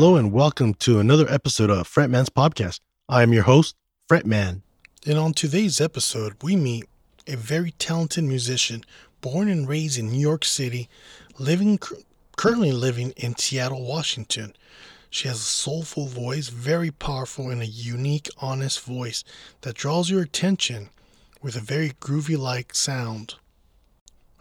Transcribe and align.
Hello 0.00 0.16
and 0.16 0.32
welcome 0.32 0.72
to 0.72 0.98
another 0.98 1.26
episode 1.28 1.68
of 1.68 1.86
Fretman's 1.86 2.30
Podcast. 2.30 2.80
I 3.06 3.22
am 3.22 3.34
your 3.34 3.42
host, 3.42 3.74
Fretman. 4.10 4.62
And 5.06 5.18
on 5.18 5.34
today's 5.34 5.78
episode, 5.78 6.36
we 6.42 6.56
meet 6.56 6.86
a 7.26 7.36
very 7.36 7.72
talented 7.72 8.24
musician 8.24 8.82
born 9.20 9.50
and 9.50 9.68
raised 9.68 9.98
in 9.98 10.08
New 10.08 10.18
York 10.18 10.46
City, 10.46 10.88
living 11.38 11.78
currently 12.38 12.72
living 12.72 13.10
in 13.18 13.36
Seattle, 13.36 13.84
Washington. 13.84 14.56
She 15.10 15.28
has 15.28 15.36
a 15.36 15.42
soulful 15.42 16.06
voice, 16.06 16.48
very 16.48 16.90
powerful, 16.90 17.50
and 17.50 17.60
a 17.60 17.66
unique, 17.66 18.30
honest 18.38 18.80
voice 18.80 19.22
that 19.60 19.76
draws 19.76 20.08
your 20.08 20.22
attention 20.22 20.88
with 21.42 21.56
a 21.56 21.60
very 21.60 21.90
groovy 22.00 22.38
like 22.38 22.74
sound. 22.74 23.34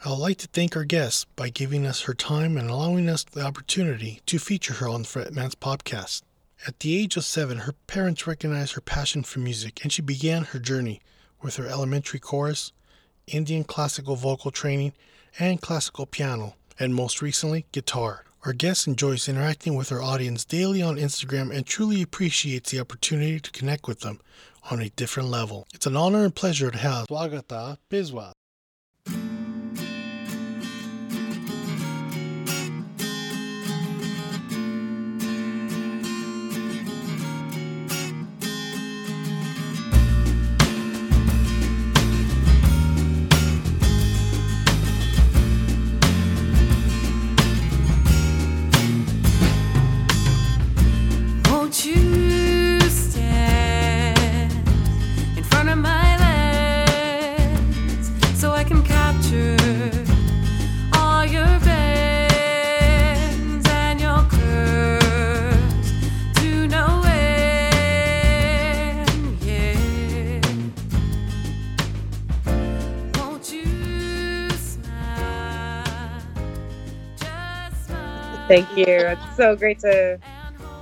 I 0.05 0.12
would 0.12 0.20
like 0.20 0.38
to 0.38 0.48
thank 0.48 0.77
our 0.77 0.85
guest 0.85 1.27
by 1.35 1.49
giving 1.49 1.85
us 1.85 2.03
her 2.03 2.13
time 2.13 2.55
and 2.55 2.70
allowing 2.70 3.09
us 3.09 3.26
the 3.26 3.41
opportunity 3.41 4.22
to 4.27 4.39
feature 4.39 4.75
her 4.75 4.88
on 4.88 5.03
Fretman's 5.03 5.55
podcast. 5.55 6.22
At 6.66 6.80
the 6.80 6.98
age 6.98 7.17
of 7.17 7.25
seven, 7.25 7.59
her 7.59 7.73
parents 7.85 8.25
recognized 8.25 8.75
her 8.75 8.81
passion 8.81 9.23
for 9.23 9.39
music 9.39 9.81
and 9.84 9.91
she 9.91 10.02
began 10.02 10.45
her 10.45 10.59
journey 10.59 11.02
with 11.41 11.58
her 11.58 11.67
elementary 11.67 12.20
chorus, 12.22 12.72
Indian 13.27 13.66
classical 13.66 14.16
vocal 14.16 14.52
training, 14.52 14.94
and 15.38 15.59
classical 15.59 16.05
piano, 16.05 16.55
and 16.80 16.95
most 16.95 17.22
recently, 17.22 17.66
guitar. 17.73 18.23
Our 18.45 18.53
guest 18.53 18.88
enjoys 18.88 19.27
interacting 19.27 19.75
with 19.75 19.89
her 19.89 20.02
audience 20.02 20.45
daily 20.45 20.81
on 20.81 20.95
Instagram 20.95 21.53
and 21.53 21.66
truly 21.66 22.02
appreciates 22.02 22.72
the 22.72 22.80
opportunity 22.80 23.41
to 23.41 23.52
connect 23.52 23.86
with 23.86 24.00
them 24.00 24.22
on 24.72 24.80
a 24.80 24.91
different 24.91 25.28
level. 25.28 25.67
It's 25.73 25.88
an 25.88 25.97
honor 25.97 26.23
and 26.23 26.34
pleasure 26.34 26.72
to 26.72 26.78
have 26.78 27.08
Swagata 27.08 27.80
Biswas. 27.89 28.31
Thank 78.50 78.75
you. 78.75 78.83
It's 78.88 79.36
so 79.38 79.55
great 79.55 79.78
to 79.81 80.19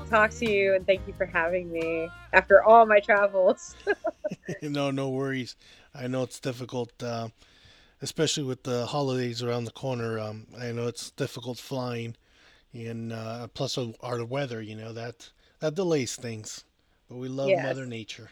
talk 0.09 0.31
to 0.31 0.49
you 0.49 0.73
and 0.75 0.87
thank 0.87 1.05
you 1.05 1.11
for 1.11 1.25
having 1.25 1.69
me 1.69 2.07
after 2.31 2.63
all 2.63 2.85
my 2.85 3.01
travels. 3.01 3.75
no, 4.61 4.89
no 4.89 5.09
worries. 5.09 5.58
I 5.93 6.08
know 6.08 6.23
it's 6.23 6.39
difficult, 6.39 6.92
uh, 7.03 7.27
especially 8.02 8.43
with 8.43 8.64
the 8.64 8.86
holidays 8.86 9.43
around 9.43 9.65
the 9.65 9.71
corner. 9.71 10.17
Um, 10.17 10.47
I 10.58 10.71
know 10.71 10.87
it's 10.87 11.11
difficult 11.11 11.58
flying, 11.58 12.15
and 12.71 13.11
uh, 13.11 13.47
plus 13.47 13.77
our 13.99 14.23
weather, 14.23 14.61
you 14.61 14.75
know 14.75 14.93
that 14.93 15.30
that 15.59 15.75
delays 15.75 16.15
things. 16.15 16.63
But 17.09 17.17
we 17.17 17.27
love 17.27 17.49
yes. 17.49 17.63
Mother 17.63 17.86
Nature. 17.86 18.30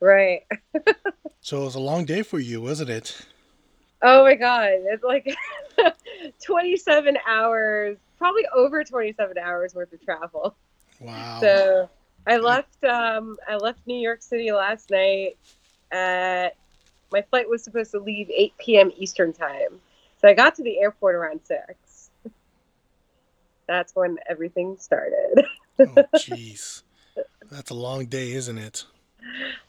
Right. 0.00 0.44
so 1.42 1.60
it 1.60 1.64
was 1.66 1.74
a 1.74 1.80
long 1.80 2.06
day 2.06 2.22
for 2.22 2.38
you, 2.38 2.62
wasn't 2.62 2.88
it? 2.88 3.20
Oh 4.00 4.22
my 4.22 4.34
god, 4.34 4.70
it's 4.72 5.04
like 5.04 5.36
27 6.46 7.18
hours 7.28 7.98
probably 8.22 8.46
over 8.54 8.84
27 8.84 9.36
hours 9.36 9.74
worth 9.74 9.92
of 9.92 10.00
travel. 10.00 10.54
Wow. 11.00 11.38
So 11.40 11.90
I 12.24 12.36
left 12.36 12.84
um, 12.84 13.36
I 13.48 13.56
left 13.56 13.80
New 13.84 13.98
York 13.98 14.22
City 14.22 14.52
last 14.52 14.92
night 14.92 15.36
at 15.90 16.50
my 17.10 17.22
flight 17.22 17.48
was 17.48 17.64
supposed 17.64 17.90
to 17.90 17.98
leave 17.98 18.30
8 18.30 18.52
p.m. 18.58 18.92
Eastern 18.96 19.32
time. 19.32 19.80
So 20.20 20.28
I 20.28 20.34
got 20.34 20.54
to 20.54 20.62
the 20.62 20.78
airport 20.78 21.16
around 21.16 21.40
6. 21.42 22.10
That's 23.66 23.96
when 23.96 24.18
everything 24.30 24.76
started. 24.78 25.44
oh 25.80 25.84
jeez. 26.14 26.84
That's 27.50 27.70
a 27.70 27.74
long 27.74 28.06
day, 28.06 28.30
isn't 28.30 28.56
it? 28.56 28.84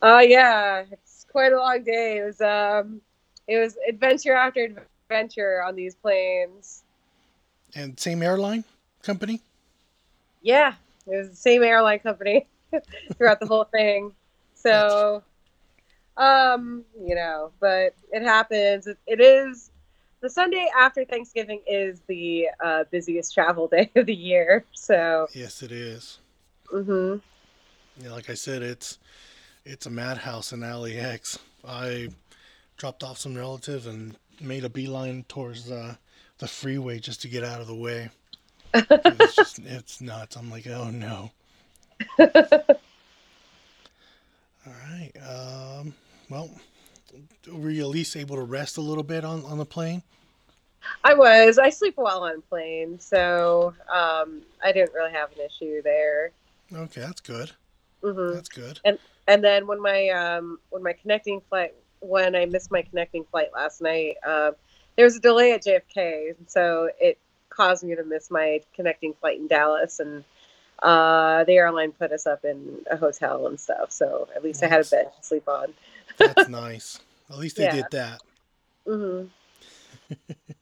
Oh 0.03 0.17
uh, 0.17 0.19
yeah, 0.19 0.83
it's 0.91 1.25
quite 1.31 1.53
a 1.53 1.57
long 1.57 1.83
day. 1.83 2.19
It 2.19 2.25
was 2.25 2.39
um 2.39 3.01
it 3.47 3.57
was 3.57 3.77
adventure 3.89 4.35
after 4.35 4.85
adventure 5.09 5.63
on 5.63 5.75
these 5.75 5.95
planes. 5.95 6.82
And 7.75 7.99
same 7.99 8.21
airline 8.21 8.63
company? 9.01 9.41
Yeah, 10.41 10.73
it 11.07 11.17
was 11.17 11.29
the 11.29 11.35
same 11.35 11.63
airline 11.63 11.99
company 11.99 12.47
throughout 13.17 13.39
the 13.39 13.47
whole 13.47 13.63
thing. 13.63 14.11
So, 14.53 15.23
um, 16.17 16.83
you 16.99 17.15
know, 17.15 17.51
but 17.59 17.95
it 18.11 18.23
happens. 18.23 18.87
It, 18.87 18.97
it 19.07 19.19
is 19.19 19.71
the 20.23 20.29
Sunday 20.29 20.69
after 20.77 21.03
Thanksgiving 21.03 21.61
is 21.67 21.99
the 22.07 22.47
uh, 22.63 22.85
busiest 22.89 23.33
travel 23.33 23.67
day 23.71 23.91
of 23.95 24.05
the 24.05 24.15
year. 24.15 24.63
So 24.73 25.27
yes, 25.33 25.61
it 25.61 25.71
is. 25.71 26.19
Mm-hmm. 26.71 27.17
Yeah, 28.03 28.11
like 28.11 28.29
I 28.29 28.33
said, 28.33 28.63
it's 28.63 28.99
it's 29.65 29.85
a 29.85 29.89
madhouse 29.89 30.53
in 30.53 30.61
LAX. 30.61 31.39
I 31.67 32.09
dropped 32.77 33.03
off 33.03 33.17
some 33.17 33.35
relatives 33.35 33.85
and 33.85 34.17
made 34.41 34.63
a 34.63 34.69
beeline 34.69 35.25
towards 35.27 35.69
uh, 35.69 35.95
the 36.43 36.49
freeway 36.49 36.99
just 36.99 37.21
to 37.21 37.29
get 37.29 37.41
out 37.41 37.61
of 37.61 37.67
the 37.67 37.75
way. 37.75 38.09
it's 38.73 39.35
just 39.35 39.59
it's 39.59 40.01
nuts. 40.01 40.35
I'm 40.35 40.51
like, 40.51 40.67
oh 40.67 40.89
no. 40.89 41.31
All 42.19 42.25
right. 44.67 45.11
Um, 45.25 45.93
well, 46.29 46.49
were 47.49 47.69
you 47.69 47.83
at 47.83 47.87
least 47.87 48.17
able 48.17 48.35
to 48.35 48.41
rest 48.41 48.75
a 48.75 48.81
little 48.81 49.05
bit 49.05 49.23
on, 49.23 49.45
on 49.45 49.57
the 49.57 49.65
plane? 49.65 50.03
I 51.05 51.13
was. 51.13 51.57
I 51.57 51.69
sleep 51.69 51.93
well 51.95 52.25
on 52.25 52.41
planes, 52.41 53.05
so 53.05 53.73
um, 53.89 54.41
I 54.61 54.73
didn't 54.73 54.93
really 54.93 55.13
have 55.13 55.31
an 55.31 55.45
issue 55.45 55.81
there. 55.81 56.31
Okay, 56.75 56.99
that's 56.99 57.21
good. 57.21 57.51
Mm-hmm. 58.03 58.33
That's 58.33 58.49
good. 58.49 58.81
And 58.83 58.99
and 59.29 59.41
then 59.41 59.65
when 59.65 59.81
my 59.81 60.09
um, 60.09 60.59
when 60.71 60.83
my 60.83 60.91
connecting 60.91 61.39
flight 61.47 61.73
when 62.01 62.35
I 62.35 62.45
missed 62.45 62.69
my 62.69 62.81
connecting 62.81 63.23
flight 63.31 63.47
last 63.55 63.81
night, 63.81 64.17
uh, 64.27 64.51
there 64.95 65.05
was 65.05 65.15
a 65.15 65.19
delay 65.19 65.53
at 65.53 65.63
JFK, 65.63 66.35
so 66.47 66.89
it 66.99 67.17
caused 67.49 67.83
me 67.83 67.95
to 67.95 68.03
miss 68.03 68.29
my 68.29 68.61
connecting 68.75 69.13
flight 69.13 69.39
in 69.39 69.47
Dallas, 69.47 69.99
and 69.99 70.23
uh, 70.81 71.43
the 71.45 71.53
airline 71.53 71.91
put 71.91 72.11
us 72.11 72.27
up 72.27 72.43
in 72.43 72.79
a 72.89 72.97
hotel 72.97 73.47
and 73.47 73.59
stuff. 73.59 73.91
So 73.91 74.27
at 74.35 74.43
least 74.43 74.63
I 74.63 74.67
had 74.67 74.85
a 74.85 74.89
bed 74.89 75.11
to 75.17 75.25
sleep 75.25 75.47
on. 75.47 75.73
That's 76.17 76.49
nice. 76.49 76.99
At 77.29 77.37
least 77.37 77.57
they 77.57 77.63
yeah. 77.63 77.75
did 77.75 77.85
that. 77.91 78.21
Mm-hmm. 78.87 80.15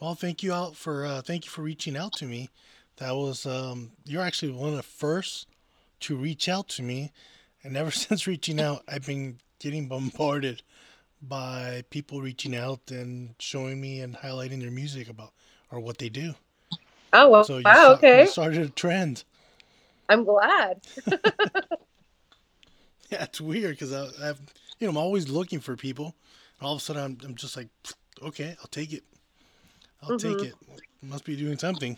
well, 0.00 0.14
thank 0.14 0.42
you 0.42 0.52
out 0.52 0.76
for 0.76 1.06
uh, 1.06 1.22
thank 1.22 1.44
you 1.44 1.50
for 1.50 1.62
reaching 1.62 1.96
out 1.96 2.12
to 2.14 2.26
me. 2.26 2.50
That 2.96 3.12
was 3.12 3.46
um, 3.46 3.92
you're 4.04 4.22
actually 4.22 4.52
one 4.52 4.70
of 4.70 4.76
the 4.76 4.82
first 4.82 5.46
to 6.00 6.16
reach 6.16 6.48
out 6.48 6.68
to 6.70 6.82
me, 6.82 7.12
and 7.62 7.76
ever 7.76 7.90
since 7.90 8.26
reaching 8.26 8.60
out, 8.60 8.82
I've 8.88 9.06
been 9.06 9.38
getting 9.58 9.88
bombarded 9.88 10.62
by 11.22 11.84
people 11.90 12.20
reaching 12.20 12.56
out 12.56 12.90
and 12.90 13.34
showing 13.38 13.80
me 13.80 14.00
and 14.00 14.16
highlighting 14.16 14.60
their 14.60 14.70
music 14.70 15.08
about 15.08 15.32
or 15.70 15.80
what 15.80 15.98
they 15.98 16.08
do. 16.08 16.34
Oh 17.12 17.28
well, 17.28 17.44
so 17.44 17.60
wow, 17.64 17.92
okay. 17.94 18.26
started 18.26 18.62
a 18.62 18.68
trend. 18.68 19.24
I'm 20.08 20.24
glad. 20.24 20.80
yeah, 23.10 23.24
it's 23.24 23.40
weird 23.40 23.72
because 23.72 23.92
I, 23.92 24.26
have 24.26 24.40
you 24.78 24.86
know 24.86 24.90
I'm 24.90 24.96
always 24.96 25.28
looking 25.28 25.60
for 25.60 25.76
people. 25.76 26.14
And 26.58 26.66
all 26.66 26.74
of 26.74 26.80
a 26.80 26.82
sudden, 26.82 27.02
I'm, 27.02 27.18
I'm 27.24 27.34
just 27.34 27.56
like, 27.56 27.68
okay, 28.22 28.56
I'll 28.60 28.68
take 28.68 28.92
it. 28.92 29.02
I'll 30.02 30.10
mm-hmm. 30.10 30.38
take 30.38 30.48
it. 30.48 30.54
Must 31.02 31.24
be 31.24 31.36
doing 31.36 31.58
something 31.58 31.96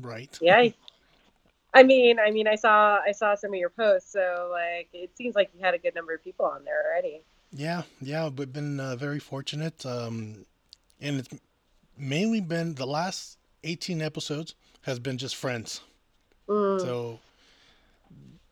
right. 0.00 0.36
Yeah. 0.40 0.68
I 1.74 1.84
mean, 1.84 2.18
I 2.18 2.32
mean, 2.32 2.48
I 2.48 2.56
saw 2.56 2.98
I 3.06 3.12
saw 3.12 3.36
some 3.36 3.52
of 3.52 3.58
your 3.58 3.70
posts, 3.70 4.12
so 4.12 4.48
like 4.50 4.88
it 4.92 5.16
seems 5.16 5.36
like 5.36 5.50
you 5.54 5.64
had 5.64 5.72
a 5.72 5.78
good 5.78 5.94
number 5.94 6.12
of 6.12 6.22
people 6.22 6.46
on 6.46 6.64
there 6.64 6.82
already. 6.84 7.22
Yeah, 7.52 7.82
yeah, 8.00 8.28
we've 8.28 8.52
been 8.52 8.78
uh, 8.78 8.96
very 8.96 9.18
fortunate, 9.18 9.84
um, 9.84 10.46
and 11.00 11.18
it's 11.18 11.28
mainly 11.98 12.40
been 12.40 12.74
the 12.74 12.86
last 12.86 13.38
eighteen 13.64 14.00
episodes 14.00 14.54
has 14.82 14.98
been 14.98 15.18
just 15.18 15.36
friends. 15.36 15.80
Mm. 16.48 16.80
So 16.80 17.18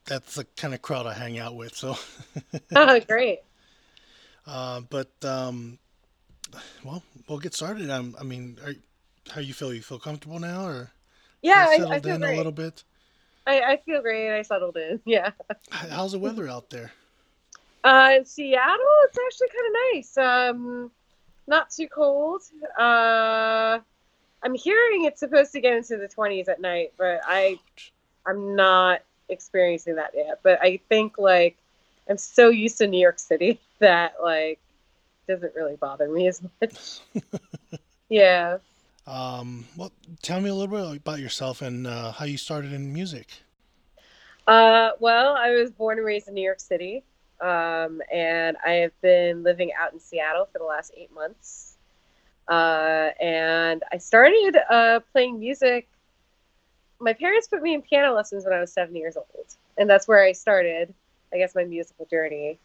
that's 0.05 0.35
the 0.35 0.45
kind 0.57 0.73
of 0.73 0.81
crowd 0.81 1.05
I 1.05 1.13
hang 1.13 1.39
out 1.39 1.55
with. 1.55 1.75
So 1.75 1.95
oh, 2.75 2.99
great. 3.01 3.39
Uh, 4.47 4.81
but 4.89 5.11
um, 5.23 5.77
well, 6.83 7.03
we'll 7.27 7.37
get 7.37 7.53
started. 7.53 7.87
Um, 7.91 8.15
I 8.19 8.23
mean, 8.23 8.57
are, 8.65 8.73
how 9.29 9.41
you 9.41 9.53
feel? 9.53 9.71
You 9.71 9.83
feel 9.83 9.99
comfortable 9.99 10.39
now, 10.39 10.65
or 10.65 10.89
yeah, 11.43 11.67
settled 11.67 11.91
I, 11.91 11.95
I 11.95 11.99
feel 11.99 12.15
in 12.15 12.21
great. 12.21 12.33
a 12.33 12.37
little 12.37 12.51
bit? 12.51 12.83
I, 13.45 13.61
I 13.61 13.77
feel 13.77 14.01
great. 14.01 14.35
I 14.37 14.41
settled 14.41 14.77
in. 14.77 14.99
Yeah. 15.05 15.31
How's 15.69 16.13
the 16.13 16.19
weather 16.19 16.47
out 16.47 16.69
there? 16.69 16.91
Uh, 17.89 18.11
in 18.17 18.23
Seattle, 18.23 18.85
it's 19.05 19.17
actually 19.17 19.47
kind 19.47 19.65
of 19.67 19.73
nice. 19.95 20.17
Um, 20.17 20.91
not 21.47 21.71
too 21.71 21.87
cold. 21.87 22.43
Uh, 22.77 23.79
I'm 24.43 24.53
hearing 24.53 25.05
it's 25.05 25.19
supposed 25.19 25.51
to 25.53 25.59
get 25.59 25.75
into 25.75 25.97
the 25.97 26.07
20s 26.07 26.47
at 26.49 26.61
night, 26.61 26.93
but 26.99 27.21
I, 27.25 27.57
I'm 28.27 28.55
not 28.55 29.01
experiencing 29.27 29.95
that 29.95 30.11
yet. 30.13 30.39
But 30.43 30.61
I 30.61 30.79
think 30.87 31.17
like 31.17 31.57
I'm 32.07 32.19
so 32.19 32.49
used 32.49 32.77
to 32.77 32.85
New 32.85 32.99
York 32.99 33.17
City 33.17 33.59
that 33.79 34.13
like 34.21 34.59
doesn't 35.27 35.55
really 35.55 35.75
bother 35.75 36.09
me 36.09 36.27
as 36.27 36.43
much. 36.61 36.99
yeah. 38.09 38.59
Um, 39.07 39.65
well, 39.75 39.91
tell 40.21 40.39
me 40.39 40.51
a 40.51 40.53
little 40.53 40.67
bit 40.67 40.97
about 40.97 41.17
yourself 41.17 41.63
and 41.63 41.87
uh, 41.87 42.11
how 42.11 42.25
you 42.25 42.37
started 42.37 42.71
in 42.71 42.93
music. 42.93 43.29
Uh, 44.45 44.91
well, 44.99 45.33
I 45.35 45.55
was 45.55 45.71
born 45.71 45.97
and 45.97 46.05
raised 46.05 46.27
in 46.27 46.35
New 46.35 46.43
York 46.43 46.59
City, 46.59 47.03
um, 47.41 48.01
and 48.11 48.57
I 48.65 48.71
have 48.73 49.01
been 49.01 49.43
living 49.43 49.71
out 49.79 49.93
in 49.93 49.99
Seattle 49.99 50.47
for 50.51 50.59
the 50.59 50.65
last 50.65 50.91
eight 50.97 51.13
months. 51.13 51.77
Uh, 52.47 53.09
and 53.21 53.83
I 53.91 53.97
started 53.97 54.57
uh, 54.69 54.99
playing 55.11 55.39
music. 55.39 55.87
My 56.99 57.13
parents 57.13 57.47
put 57.47 57.61
me 57.61 57.73
in 57.73 57.81
piano 57.81 58.13
lessons 58.13 58.43
when 58.43 58.53
I 58.53 58.59
was 58.59 58.71
seven 58.73 58.95
years 58.95 59.15
old, 59.15 59.55
and 59.77 59.89
that's 59.89 60.07
where 60.07 60.21
I 60.23 60.31
started, 60.33 60.93
I 61.33 61.37
guess, 61.37 61.55
my 61.55 61.63
musical 61.63 62.05
journey. 62.05 62.59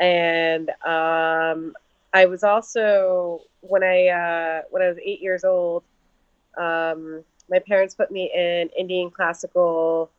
And 0.00 0.70
um, 0.84 1.74
I 2.12 2.26
was 2.26 2.44
also 2.44 3.40
when 3.60 3.82
I 3.82 4.08
uh, 4.08 4.62
when 4.70 4.82
I 4.82 4.88
was 4.88 4.98
eight 5.04 5.20
years 5.20 5.44
old. 5.44 5.82
Um, 6.56 7.24
my 7.50 7.58
parents 7.58 7.94
put 7.94 8.10
me 8.10 8.30
in 8.34 8.70
Indian 8.78 9.10
classical 9.10 10.10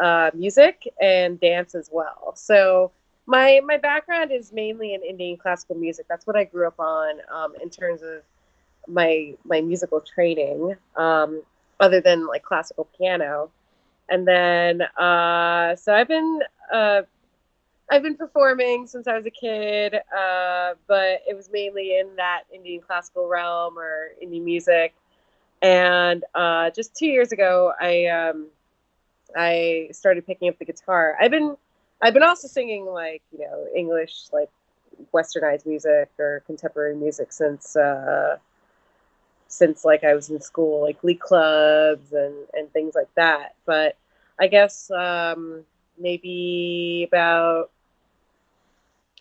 uh, 0.00 0.30
music 0.34 0.86
and 1.00 1.40
dance 1.40 1.74
as 1.74 1.88
well. 1.92 2.34
So 2.36 2.92
my 3.28 3.60
my 3.64 3.76
background 3.76 4.32
is 4.32 4.52
mainly 4.52 4.94
in 4.94 5.02
Indian 5.02 5.36
classical 5.36 5.76
music. 5.76 6.06
That's 6.08 6.26
what 6.26 6.34
I 6.34 6.44
grew 6.44 6.66
up 6.66 6.80
on 6.80 7.16
um, 7.30 7.52
in 7.62 7.68
terms 7.68 8.02
of 8.02 8.22
my 8.88 9.34
my 9.44 9.60
musical 9.60 10.00
training, 10.00 10.74
um, 10.96 11.42
other 11.78 12.00
than 12.00 12.26
like 12.26 12.42
classical 12.42 12.88
piano. 12.96 13.50
And 14.08 14.26
then 14.26 14.80
uh, 14.80 15.76
so 15.76 15.94
I've 15.94 16.08
been 16.08 16.40
uh, 16.72 17.02
I've 17.90 18.02
been 18.02 18.16
performing 18.16 18.86
since 18.86 19.06
I 19.06 19.14
was 19.14 19.26
a 19.26 19.30
kid, 19.30 19.94
uh, 19.94 20.74
but 20.86 21.20
it 21.28 21.36
was 21.36 21.50
mainly 21.52 21.98
in 21.98 22.16
that 22.16 22.44
Indian 22.52 22.80
classical 22.80 23.28
realm 23.28 23.78
or 23.78 24.12
Indian 24.22 24.44
music. 24.46 24.94
And 25.60 26.24
uh, 26.34 26.70
just 26.70 26.96
two 26.96 27.06
years 27.06 27.32
ago, 27.32 27.74
I 27.78 28.06
um, 28.06 28.46
I 29.36 29.88
started 29.92 30.26
picking 30.26 30.48
up 30.48 30.58
the 30.58 30.64
guitar. 30.64 31.14
I've 31.20 31.30
been 31.30 31.58
I've 32.00 32.14
been 32.14 32.22
also 32.22 32.48
singing 32.48 32.86
like 32.86 33.22
you 33.32 33.40
know 33.40 33.66
English 33.74 34.28
like 34.32 34.50
westernized 35.12 35.66
music 35.66 36.10
or 36.18 36.42
contemporary 36.46 36.96
music 36.96 37.32
since 37.32 37.76
uh, 37.76 38.38
since 39.48 39.84
like 39.84 40.04
I 40.04 40.14
was 40.14 40.30
in 40.30 40.40
school, 40.40 40.82
like 40.82 41.00
glee 41.00 41.14
clubs 41.14 42.12
and 42.12 42.34
and 42.54 42.72
things 42.72 42.94
like 42.94 43.12
that. 43.16 43.54
But 43.66 43.96
I 44.38 44.46
guess 44.46 44.90
um, 44.90 45.64
maybe 45.98 47.06
about 47.08 47.70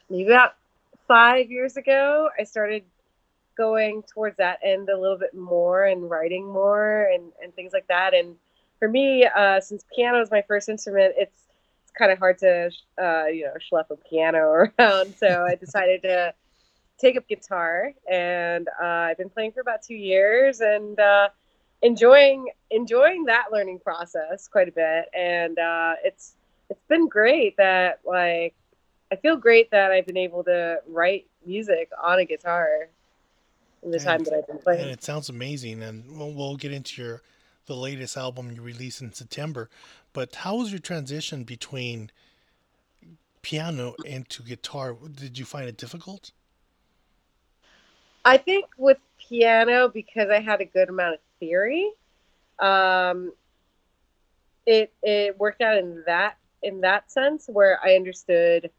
maybe 0.10 0.30
about 0.32 0.56
five 1.08 1.50
years 1.50 1.78
ago, 1.78 2.30
I 2.40 2.44
started 2.44 2.84
going 3.58 4.04
towards 4.04 4.38
that 4.38 4.60
end 4.64 4.90
a 4.90 5.00
little 5.00 5.18
bit 5.18 5.34
more 5.34 5.86
and 5.86 6.10
writing 6.10 6.46
more 6.46 7.10
and, 7.12 7.32
and 7.42 7.54
things 7.56 7.74
like 7.74 7.88
that. 7.88 8.14
And 8.14 8.36
for 8.78 8.88
me, 8.88 9.26
uh, 9.26 9.60
since 9.60 9.84
piano 9.96 10.22
is 10.22 10.30
my 10.30 10.44
first 10.44 10.70
instrument, 10.70 11.16
it's 11.18 11.47
it's 11.47 11.47
kind 11.98 12.12
of 12.12 12.20
hard 12.20 12.38
to 12.40 12.72
uh, 13.02 13.26
you 13.26 13.46
know 13.46 13.54
schlep 13.72 13.90
a 13.90 13.96
piano 13.96 14.40
around. 14.80 15.16
So 15.18 15.46
I 15.48 15.56
decided 15.56 16.02
to 16.04 16.34
take 16.98 17.18
up 17.18 17.28
guitar, 17.28 17.94
and 18.10 18.68
uh, 18.82 18.86
I've 18.86 19.18
been 19.18 19.30
playing 19.30 19.52
for 19.52 19.62
about 19.62 19.82
two 19.82 19.96
years 19.96 20.62
and 20.62 21.00
uh, 21.00 21.30
enjoying 21.82 22.50
enjoying 22.72 23.26
that 23.26 23.46
learning 23.52 23.80
process 23.80 24.48
quite 24.48 24.68
a 24.68 24.72
bit. 24.72 25.06
And 25.14 25.58
uh, 25.58 25.94
it's 26.04 26.36
it's 26.70 26.84
been 26.88 27.08
great 27.08 27.58
that 27.58 28.00
like 28.06 28.56
I 29.12 29.16
feel 29.16 29.38
great 29.38 29.72
that 29.72 29.92
I've 29.92 30.06
been 30.06 30.18
able 30.18 30.44
to 30.46 30.82
write 30.88 31.28
music 31.46 31.90
on 32.02 32.20
a 32.20 32.26
guitar 32.26 32.90
in 33.84 33.92
the 33.92 33.98
and, 33.98 34.06
time 34.06 34.24
that 34.24 34.34
I've 34.34 34.48
been 34.48 34.58
playing. 34.58 34.82
And 34.82 34.92
it 34.92 35.04
sounds 35.04 35.30
amazing. 35.30 35.82
And 35.82 36.04
we'll, 36.18 36.34
we'll 36.34 36.58
get 36.58 36.74
into 36.74 37.02
your 37.02 37.22
the 37.68 37.76
latest 37.76 38.18
album 38.18 38.52
you 38.52 38.62
released 38.62 39.02
in 39.02 39.14
September. 39.14 39.70
But 40.14 40.36
how 40.36 40.58
was 40.58 40.72
your 40.72 40.80
transition 40.80 41.44
between 41.44 42.12
piano 43.42 43.96
into 44.06 44.44
guitar? 44.44 44.96
Did 45.16 45.38
you 45.38 45.46
find 45.46 45.68
it 45.68 45.78
difficult? 45.78 46.32
I 48.26 48.38
think 48.38 48.66
with 48.78 48.98
piano, 49.18 49.88
because 49.88 50.30
I 50.30 50.40
had 50.40 50.60
a 50.60 50.66
good 50.66 50.90
amount 50.90 51.16
of 51.16 51.20
theory, 51.40 51.92
um, 52.60 53.32
it 54.66 54.92
it 55.02 55.40
worked 55.40 55.62
out 55.62 55.78
in 55.78 56.04
that 56.08 56.38
in 56.62 56.82
that 56.82 57.10
sense 57.12 57.46
where 57.48 57.80
I 57.82 57.96
understood 57.96 58.70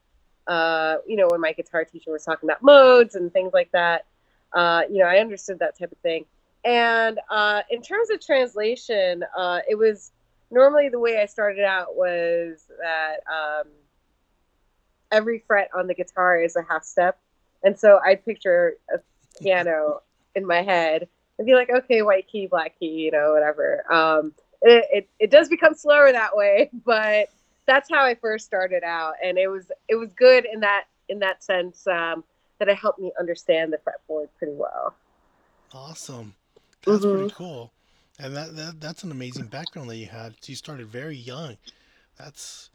uh, 0.48 0.96
you 1.06 1.16
know, 1.16 1.28
when 1.30 1.40
my 1.40 1.52
guitar 1.52 1.84
teacher 1.84 2.10
was 2.10 2.24
talking 2.24 2.48
about 2.48 2.62
modes 2.62 3.14
and 3.14 3.30
things 3.32 3.52
like 3.52 3.70
that, 3.72 4.06
uh, 4.54 4.82
you 4.90 4.98
know, 4.98 5.04
I 5.04 5.18
understood 5.18 5.58
that 5.58 5.78
type 5.78 5.92
of 5.92 5.98
thing. 5.98 6.24
And 6.64 7.18
uh, 7.30 7.62
in 7.70 7.82
terms 7.82 8.10
of 8.10 8.20
translation, 8.20 9.24
uh, 9.36 9.60
it 9.68 9.76
was 9.76 10.12
normally 10.50 10.88
the 10.88 10.98
way 10.98 11.20
I 11.20 11.26
started 11.26 11.64
out 11.64 11.96
was 11.96 12.66
that 12.80 13.18
um, 13.30 13.68
every 15.10 15.42
fret 15.46 15.70
on 15.74 15.86
the 15.86 15.94
guitar 15.94 16.40
is 16.40 16.56
a 16.56 16.62
half 16.68 16.84
step. 16.84 17.18
And 17.62 17.78
so 17.78 18.00
I'd 18.04 18.24
picture 18.24 18.74
a 18.92 18.98
piano 19.40 20.02
in 20.34 20.46
my 20.46 20.62
head 20.62 21.08
and 21.38 21.46
be 21.46 21.54
like, 21.54 21.70
okay, 21.70 22.02
white 22.02 22.26
key, 22.28 22.46
black 22.46 22.78
key, 22.78 22.86
you 22.86 23.10
know, 23.10 23.32
whatever. 23.32 23.84
Um, 23.92 24.32
it, 24.62 24.84
it, 24.92 25.08
it 25.18 25.30
does 25.30 25.48
become 25.48 25.74
slower 25.74 26.10
that 26.12 26.36
way, 26.36 26.70
but 26.84 27.28
that's 27.66 27.90
how 27.90 28.04
I 28.04 28.14
first 28.14 28.46
started 28.46 28.82
out, 28.82 29.14
and 29.22 29.38
it 29.38 29.48
was 29.48 29.70
it 29.88 29.96
was 29.96 30.12
good 30.14 30.46
in 30.50 30.60
that 30.60 30.84
in 31.08 31.18
that 31.20 31.44
sense 31.44 31.86
um, 31.86 32.24
that 32.58 32.68
it 32.68 32.76
helped 32.76 32.98
me 32.98 33.12
understand 33.18 33.72
the 33.72 33.78
fretboard 33.78 34.28
pretty 34.38 34.54
well. 34.54 34.94
Awesome, 35.72 36.34
that's 36.92 37.04
mm-hmm. 37.04 37.18
pretty 37.18 37.34
cool, 37.34 37.72
and 38.18 38.36
that, 38.36 38.56
that 38.56 38.80
that's 38.80 39.02
an 39.02 39.10
amazing 39.10 39.46
background 39.46 39.90
that 39.90 39.96
you 39.96 40.06
had. 40.06 40.34
You 40.44 40.54
started 40.54 40.86
very 40.86 41.16
young. 41.16 41.56
That's 42.16 42.70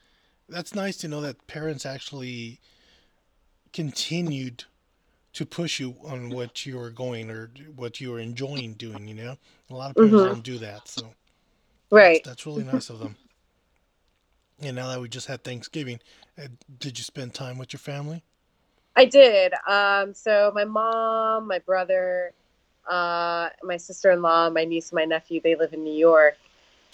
that's 0.50 0.76
nice 0.76 0.98
to 0.98 1.08
know 1.08 1.22
that 1.22 1.48
parents 1.48 1.86
actually 1.86 2.60
continued 3.72 4.66
to 5.34 5.46
push 5.46 5.80
you 5.80 5.96
on 6.06 6.30
what 6.30 6.66
you 6.66 6.78
were 6.78 6.92
going 6.92 7.32
or 7.32 7.50
what 7.76 8.00
you 8.00 8.12
were 8.12 8.20
enjoying 8.20 8.74
doing. 8.74 9.08
You 9.08 9.16
know, 9.16 9.38
a 9.70 9.74
lot 9.74 9.90
of 9.92 9.96
parents 9.96 10.16
mm-hmm. 10.16 10.34
don't 10.34 10.44
do 10.44 10.58
that, 10.60 10.88
so 10.88 11.08
right. 11.90 12.22
That's, 12.24 12.28
that's 12.28 12.46
really 12.46 12.64
nice 12.64 12.90
of 12.90 13.00
them. 13.00 13.16
And 14.62 14.76
now 14.76 14.88
that 14.90 15.02
we 15.02 15.10
just 15.10 15.28
had 15.28 15.44
Thanksgiving, 15.44 16.00
uh, 16.38 16.48
did 16.80 16.98
you 16.98 17.04
spend 17.04 17.34
time 17.34 17.58
with 17.58 17.74
your 17.74 17.80
family? 17.80 18.24
I 18.96 19.06
did. 19.06 19.54
Um, 19.68 20.14
so 20.14 20.52
my 20.54 20.66
mom, 20.66 21.48
my 21.48 21.60
brother, 21.60 22.34
uh, 22.90 23.50
my 23.64 23.78
sister-in-law, 23.78 24.50
my 24.50 24.66
niece, 24.66 24.92
my 24.92 25.06
nephew, 25.06 25.42
they 25.42 25.56
live 25.56 25.74
in 25.74 25.84
New 25.84 25.94
York, 25.94 26.38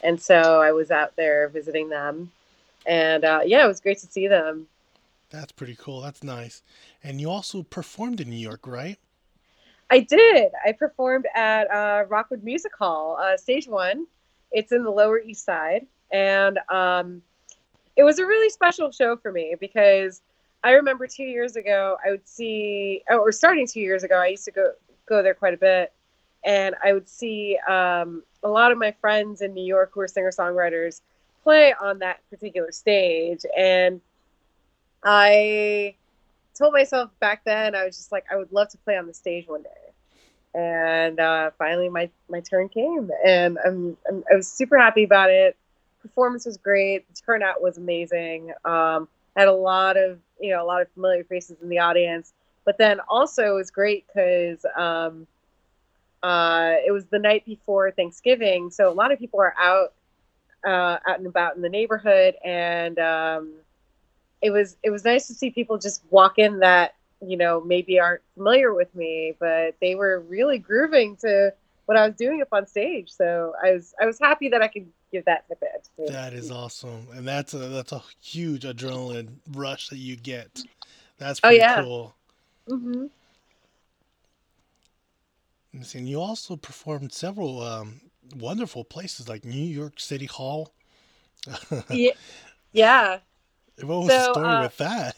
and 0.03 0.21
so 0.21 0.61
I 0.61 0.71
was 0.71 0.91
out 0.91 1.15
there 1.15 1.49
visiting 1.49 1.89
them, 1.89 2.31
and 2.85 3.23
uh, 3.23 3.41
yeah, 3.45 3.63
it 3.63 3.67
was 3.67 3.79
great 3.79 3.99
to 3.99 4.07
see 4.07 4.27
them. 4.27 4.67
That's 5.29 5.51
pretty 5.51 5.75
cool. 5.75 6.01
That's 6.01 6.23
nice. 6.23 6.63
And 7.03 7.21
you 7.21 7.29
also 7.29 7.63
performed 7.63 8.19
in 8.19 8.29
New 8.29 8.35
York, 8.35 8.65
right? 8.65 8.97
I 9.91 9.99
did. 9.99 10.51
I 10.65 10.71
performed 10.71 11.25
at 11.35 11.69
uh, 11.71 12.05
Rockwood 12.07 12.43
Music 12.43 12.71
Hall, 12.77 13.17
uh, 13.19 13.37
Stage 13.37 13.67
One. 13.67 14.05
It's 14.51 14.71
in 14.71 14.83
the 14.83 14.89
Lower 14.89 15.19
East 15.19 15.45
Side, 15.45 15.85
and 16.11 16.59
um, 16.69 17.21
it 17.95 18.03
was 18.03 18.19
a 18.19 18.25
really 18.25 18.49
special 18.49 18.91
show 18.91 19.17
for 19.17 19.31
me 19.31 19.55
because 19.59 20.21
I 20.63 20.71
remember 20.71 21.07
two 21.07 21.23
years 21.23 21.55
ago 21.55 21.97
I 22.05 22.11
would 22.11 22.27
see, 22.27 23.03
or 23.09 23.31
starting 23.31 23.67
two 23.67 23.79
years 23.79 24.03
ago, 24.03 24.15
I 24.15 24.27
used 24.27 24.45
to 24.45 24.51
go 24.51 24.73
go 25.09 25.23
there 25.23 25.33
quite 25.33 25.53
a 25.53 25.57
bit, 25.57 25.91
and 26.43 26.75
I 26.83 26.93
would 26.93 27.09
see 27.09 27.57
um, 27.67 28.23
a 28.43 28.49
lot 28.49 28.71
of 28.71 28.77
my 28.77 28.93
friends 29.01 29.41
in 29.41 29.53
New 29.53 29.65
York 29.65 29.91
who 29.93 30.01
are 30.01 30.07
singer 30.07 30.31
songwriters 30.31 31.01
play 31.43 31.73
on 31.81 31.99
that 31.99 32.19
particular 32.29 32.71
stage, 32.71 33.45
and 33.57 33.99
I 35.03 35.95
told 36.57 36.73
myself 36.73 37.09
back 37.19 37.43
then 37.45 37.73
I 37.75 37.85
was 37.85 37.95
just 37.97 38.11
like 38.11 38.25
I 38.31 38.35
would 38.35 38.51
love 38.51 38.69
to 38.69 38.77
play 38.79 38.97
on 38.97 39.07
the 39.07 39.13
stage 39.13 39.47
one 39.47 39.63
day, 39.63 40.59
and 40.59 41.19
uh, 41.19 41.51
finally 41.57 41.89
my 41.89 42.09
my 42.29 42.41
turn 42.41 42.69
came, 42.69 43.09
and 43.25 43.57
I'm, 43.65 43.97
I'm 44.07 44.23
I 44.31 44.35
was 44.35 44.47
super 44.47 44.77
happy 44.77 45.03
about 45.03 45.31
it. 45.31 45.57
Performance 46.01 46.45
was 46.45 46.57
great. 46.57 47.07
The 47.13 47.21
turnout 47.21 47.61
was 47.61 47.77
amazing. 47.77 48.53
Um, 48.63 49.07
had 49.35 49.47
a 49.47 49.53
lot 49.53 49.97
of 49.97 50.19
you 50.39 50.51
know 50.51 50.63
a 50.63 50.67
lot 50.67 50.81
of 50.81 50.89
familiar 50.91 51.23
faces 51.23 51.57
in 51.61 51.69
the 51.69 51.79
audience, 51.79 52.33
but 52.69 52.77
then 52.77 52.99
also 53.09 53.53
it 53.53 53.55
was 53.55 53.71
great 53.71 54.05
because 54.05 54.63
um, 54.77 55.25
uh, 56.21 56.73
it 56.85 56.91
was 56.91 57.03
the 57.07 57.17
night 57.17 57.43
before 57.43 57.89
Thanksgiving, 57.89 58.69
so 58.69 58.91
a 58.91 58.93
lot 58.93 59.11
of 59.11 59.17
people 59.17 59.41
are 59.41 59.55
out 59.59 59.93
uh, 60.63 60.99
out 61.07 61.17
and 61.17 61.25
about 61.25 61.55
in 61.55 61.63
the 61.63 61.69
neighborhood, 61.69 62.35
and 62.45 62.99
um, 62.99 63.53
it 64.43 64.51
was 64.51 64.77
it 64.83 64.91
was 64.91 65.03
nice 65.03 65.25
to 65.29 65.33
see 65.33 65.49
people 65.49 65.79
just 65.79 66.03
walk 66.11 66.37
in 66.37 66.59
that 66.59 66.93
you 67.25 67.37
know 67.37 67.59
maybe 67.59 67.99
aren't 67.99 68.21
familiar 68.35 68.71
with 68.71 68.93
me, 68.93 69.33
but 69.39 69.75
they 69.81 69.95
were 69.95 70.19
really 70.19 70.59
grooving 70.59 71.15
to 71.21 71.51
what 71.87 71.97
I 71.97 72.05
was 72.05 72.15
doing 72.17 72.39
up 72.39 72.49
on 72.51 72.67
stage. 72.67 73.11
So 73.11 73.55
I 73.63 73.71
was 73.71 73.95
I 73.99 74.05
was 74.05 74.19
happy 74.19 74.49
that 74.49 74.61
I 74.61 74.67
could 74.67 74.85
give 75.11 75.25
that 75.25 75.45
of. 75.49 76.13
That 76.13 76.33
is 76.33 76.51
awesome, 76.51 77.07
and 77.15 77.27
that's 77.27 77.55
a 77.55 77.57
that's 77.57 77.93
a 77.93 78.03
huge 78.21 78.63
adrenaline 78.63 79.37
rush 79.53 79.89
that 79.89 79.97
you 79.97 80.15
get. 80.15 80.61
That's 81.17 81.39
oh, 81.43 81.49
pretty 81.49 81.63
oh, 81.63 81.65
yeah. 81.65 81.81
cool. 81.81 82.15
Mm-hmm. 82.69 83.05
And 85.93 86.09
you 86.09 86.19
also 86.19 86.55
performed 86.55 87.11
several 87.11 87.61
um, 87.61 88.01
wonderful 88.35 88.83
places 88.83 89.29
like 89.29 89.45
New 89.45 89.63
York 89.63 89.99
City 89.99 90.25
Hall. 90.25 90.73
yeah. 91.89 92.11
yeah. 92.73 93.19
What 93.81 94.03
was 94.03 94.07
so, 94.09 94.17
the 94.17 94.33
story 94.33 94.47
uh, 94.47 94.61
with 94.63 94.77
that? 94.77 95.15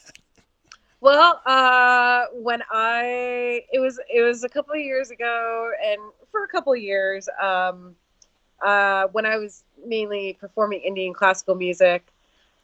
Well, 1.02 1.42
uh, 1.48 2.26
when 2.34 2.62
I 2.72 3.64
it 3.74 3.80
was 3.80 4.00
it 4.14 4.22
was 4.22 4.44
a 4.44 4.50
couple 4.50 4.76
of 4.76 4.82
years 4.82 5.10
ago, 5.10 5.72
and 5.84 6.00
for 6.32 6.44
a 6.44 6.48
couple 6.48 6.74
of 6.74 6.80
years, 6.80 7.28
um, 7.42 7.96
uh, 8.64 9.08
when 9.08 9.26
I 9.26 9.38
was 9.38 9.64
mainly 9.84 10.38
performing 10.40 10.82
Indian 10.82 11.14
classical 11.14 11.56
music, 11.56 12.14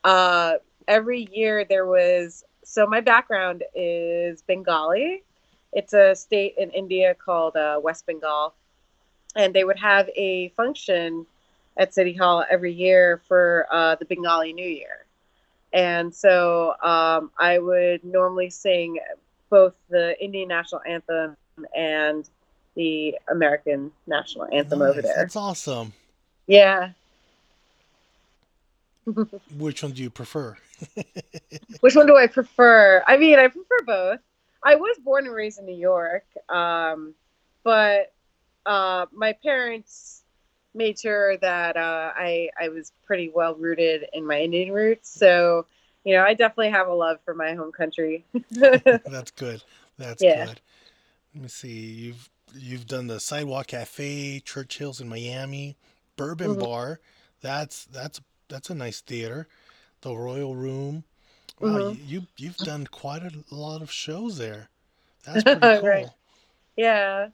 uh, 0.03 0.53
every 0.87 1.27
year 1.31 1.65
there 1.65 1.85
was. 1.85 2.43
So 2.69 2.85
my 2.85 2.99
background 2.99 3.63
is 3.73 4.41
Bengali. 4.41 5.23
It's 5.71 5.93
a 5.93 6.13
state 6.15 6.55
in 6.57 6.69
India 6.71 7.15
called 7.15 7.55
uh, 7.55 7.79
West 7.81 8.05
Bengal, 8.05 8.53
and 9.37 9.53
they 9.53 9.63
would 9.63 9.79
have 9.79 10.09
a 10.17 10.49
function 10.49 11.25
at 11.77 11.93
City 11.93 12.13
Hall 12.13 12.43
every 12.49 12.73
year 12.73 13.21
for 13.29 13.67
uh, 13.71 13.95
the 13.95 14.03
Bengali 14.03 14.51
New 14.51 14.67
Year. 14.67 15.05
And 15.71 16.13
so 16.13 16.73
um, 16.83 17.31
I 17.39 17.57
would 17.57 18.03
normally 18.03 18.49
sing 18.49 18.99
both 19.49 19.73
the 19.89 20.21
Indian 20.21 20.49
national 20.49 20.81
anthem 20.85 21.37
and 21.73 22.29
the 22.75 23.17
American 23.29 23.93
national 24.07 24.45
anthem 24.51 24.79
nice. 24.79 24.89
over 24.89 25.01
there. 25.01 25.15
That's 25.15 25.37
awesome. 25.37 25.93
Yeah. 26.47 26.89
Which 29.57 29.83
one 29.83 29.93
do 29.93 30.03
you 30.03 30.09
prefer? 30.09 30.57
Which 31.79 31.95
one 31.95 32.07
do 32.07 32.17
I 32.17 32.27
prefer? 32.27 33.03
I 33.07 33.17
mean, 33.17 33.39
I 33.39 33.47
prefer 33.47 33.83
both. 33.85 34.19
I 34.63 34.75
was 34.75 34.97
born 34.97 35.25
and 35.25 35.33
raised 35.33 35.59
in 35.59 35.65
New 35.65 35.77
York, 35.77 36.25
um, 36.49 37.13
but 37.63 38.13
uh, 38.65 39.05
my 39.13 39.33
parents 39.33 40.23
made 40.73 40.99
sure 40.99 41.37
that 41.37 41.77
uh, 41.77 42.11
I 42.15 42.49
I 42.59 42.69
was 42.69 42.91
pretty 43.05 43.31
well 43.33 43.55
rooted 43.55 44.05
in 44.13 44.25
my 44.25 44.41
Indian 44.41 44.73
roots. 44.73 45.09
So, 45.09 45.65
you 46.03 46.15
know, 46.15 46.23
I 46.23 46.33
definitely 46.33 46.71
have 46.71 46.87
a 46.87 46.93
love 46.93 47.19
for 47.23 47.33
my 47.33 47.53
home 47.53 47.71
country. 47.71 48.25
That's 48.51 49.31
good. 49.31 49.63
That's 49.97 50.21
yeah. 50.21 50.47
good. 50.47 50.61
Let 51.33 51.43
me 51.43 51.47
see. 51.47 51.69
You've 51.69 52.29
you've 52.53 52.87
done 52.87 53.07
the 53.07 53.19
Sidewalk 53.19 53.67
Cafe, 53.67 54.41
Churchill's 54.41 54.99
in 54.99 55.07
Miami, 55.07 55.77
Bourbon 56.17 56.51
mm-hmm. 56.51 56.59
Bar. 56.59 56.99
That's 57.41 57.85
that's 57.85 58.19
that's 58.49 58.69
a 58.69 58.75
nice 58.75 59.01
theater. 59.01 59.47
The 60.01 60.15
Royal 60.15 60.55
Room. 60.55 61.03
Wow, 61.59 61.69
mm-hmm. 61.69 62.01
you 62.05 62.27
you've 62.37 62.57
done 62.57 62.87
quite 62.87 63.23
a 63.23 63.31
lot 63.51 63.81
of 63.81 63.91
shows 63.91 64.37
there. 64.37 64.69
That's 65.25 65.43
pretty 65.43 65.59
cool. 65.59 65.81
right. 65.81 66.07
Yeah 66.75 67.29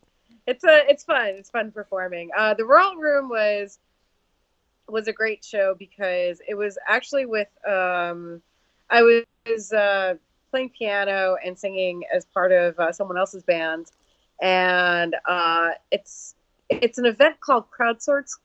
it's 0.46 0.64
a 0.64 0.90
it's 0.90 1.04
fun. 1.04 1.28
It's 1.28 1.50
fun 1.50 1.72
performing. 1.72 2.30
Uh, 2.38 2.54
the 2.54 2.66
Royal 2.66 2.96
Room 2.96 3.30
was 3.30 3.80
was 4.90 5.08
a 5.08 5.14
great 5.14 5.44
show 5.44 5.76
because 5.78 6.42
it 6.48 6.56
was 6.56 6.78
actually 6.88 7.26
with 7.26 7.48
um, 7.68 8.42
I 8.90 9.02
was 9.02 9.72
uh, 9.72 10.16
playing 10.52 10.72
piano 10.78 11.38
and 11.44 11.58
singing 11.58 12.04
as 12.14 12.26
part 12.26 12.52
of 12.52 12.78
uh, 12.80 12.92
someone 12.92 13.18
else's 13.18 13.44
band, 13.44 13.88
and 14.42 15.16
uh, 15.26 15.70
it's 15.92 16.36
it's 16.70 16.98
an 16.98 17.06
event 17.06 17.40
called 17.40 17.66
Crowdsource 17.72 18.38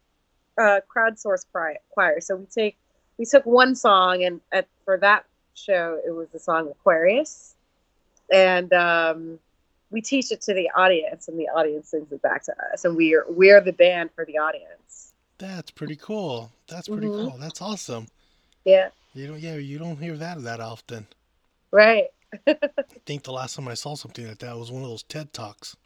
uh, 0.59 0.81
Crowdsource 0.95 1.45
Choir. 1.91 2.21
So 2.21 2.37
we 2.37 2.47
take 2.47 2.77
we 3.19 3.25
took 3.25 3.45
one 3.47 3.75
song 3.75 4.23
and 4.25 4.41
at, 4.53 4.69
for 4.85 4.99
that 4.99 5.25
show 5.55 6.01
it 6.07 6.11
was 6.11 6.29
the 6.33 6.39
song 6.39 6.69
Aquarius, 6.69 7.55
and 8.33 8.73
um, 8.73 9.39
we 9.91 10.01
teach 10.01 10.31
it 10.33 10.41
to 10.43 10.55
the 10.55 10.71
audience 10.77 11.29
and 11.29 11.39
the 11.39 11.49
audience 11.49 11.89
sings 11.89 12.11
it 12.13 12.23
back 12.23 12.45
to 12.45 12.55
us. 12.73 12.85
And 12.85 12.97
we're 12.97 13.25
we're 13.29 13.61
the 13.61 13.73
band 13.73 14.11
for 14.15 14.25
the 14.25 14.39
audience. 14.39 15.13
That's 15.39 15.71
pretty 15.71 15.97
cool. 15.97 16.51
That's 16.69 16.89
pretty 16.89 17.07
mm-hmm. 17.07 17.31
cool. 17.31 17.39
That's 17.39 17.63
awesome. 17.63 18.09
Yeah. 18.65 18.89
You 19.15 19.29
don't 19.29 19.41
yeah 19.41 19.57
you 19.57 19.79
don't 19.79 19.97
hear 19.97 20.17
that 20.17 20.43
that 20.43 20.61
often. 20.61 21.07
Right. 21.71 22.07
I 22.47 22.57
think 23.07 23.23
the 23.23 23.33
last 23.33 23.57
time 23.57 23.69
i 23.69 23.75
saw 23.75 23.95
something 23.95 24.29
like 24.29 24.39
that 24.39 24.59
was 24.59 24.71
one 24.71 24.83
of 24.83 24.89
those 24.89 25.03
ted 25.03 25.33
talks. 25.33 25.77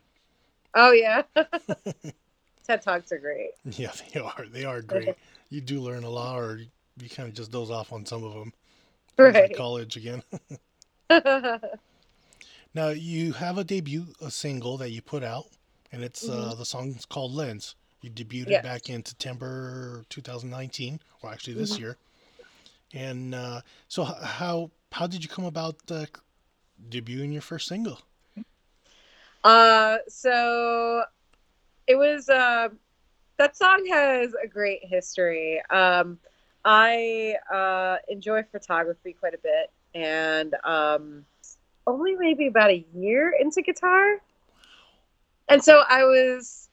Oh 0.75 0.93
yeah 0.93 1.23
ted 2.65 2.83
talks 2.83 3.13
are 3.13 3.19
great 3.19 3.51
yeah 3.65 3.93
they 4.13 4.21
are 4.21 4.47
they 4.51 4.65
are 4.65 4.83
great 4.83 5.17
you 5.51 5.61
do 5.61 5.81
learn 5.81 6.05
a 6.05 6.11
lot 6.11 6.37
or 6.37 6.61
you 6.99 7.09
kind 7.09 7.29
of 7.29 7.35
just 7.35 7.51
doze 7.51 7.71
off 7.71 7.93
on 7.93 8.05
some 8.07 8.25
of 8.25 8.33
them 8.35 8.53
right 9.19 9.57
college 9.57 9.97
again 9.97 10.23
Now 12.75 12.89
you 12.89 13.33
have 13.35 13.59
a 13.59 13.65
debut, 13.65 14.07
a 14.21 14.31
single 14.31 14.79
that 14.79 14.91
you 14.91 15.03
put 15.03 15.23
out, 15.23 15.47
and 15.91 16.03
it's 16.03 16.29
uh, 16.29 16.33
mm-hmm. 16.33 16.51
uh, 16.51 16.55
the 16.55 16.65
song's 16.65 17.05
called 17.05 17.33
Lens. 17.33 17.75
You 18.01 18.11
debuted 18.11 18.49
yes. 18.49 18.61
it 18.61 18.63
back 18.65 18.89
in 18.89 19.05
September 19.05 20.05
2019, 20.09 21.01
or 21.23 21.31
actually 21.31 21.55
this 21.55 21.75
mm-hmm. 21.75 21.83
year. 21.83 21.97
And 22.95 23.35
uh, 23.35 23.61
so, 23.89 24.05
how 24.05 24.71
how 24.91 25.07
did 25.07 25.23
you 25.23 25.29
come 25.29 25.45
about 25.45 25.77
uh, 25.91 26.07
debuting 26.89 27.33
your 27.33 27.43
first 27.43 27.69
single? 27.69 28.01
Uh, 29.45 29.99
so 30.09 31.05
it 31.87 31.97
was 31.97 32.29
uh, 32.29 32.69
that 33.39 33.57
song 33.57 33.87
has 33.91 34.35
a 34.43 34.47
great 34.47 34.81
history. 34.85 35.61
Um, 35.71 36.19
I 36.65 37.37
uh, 37.53 37.97
enjoy 38.09 38.45
photography 38.45 39.17
quite 39.19 39.35
a 39.35 39.39
bit, 39.39 39.71
and 39.95 40.55
um, 40.65 41.25
only 41.87 42.15
maybe 42.15 42.47
about 42.47 42.71
a 42.71 42.85
year 42.95 43.35
into 43.39 43.63
guitar. 43.63 44.21
And 45.49 45.63
so 45.63 45.83
I 45.89 46.05
was 46.05 46.69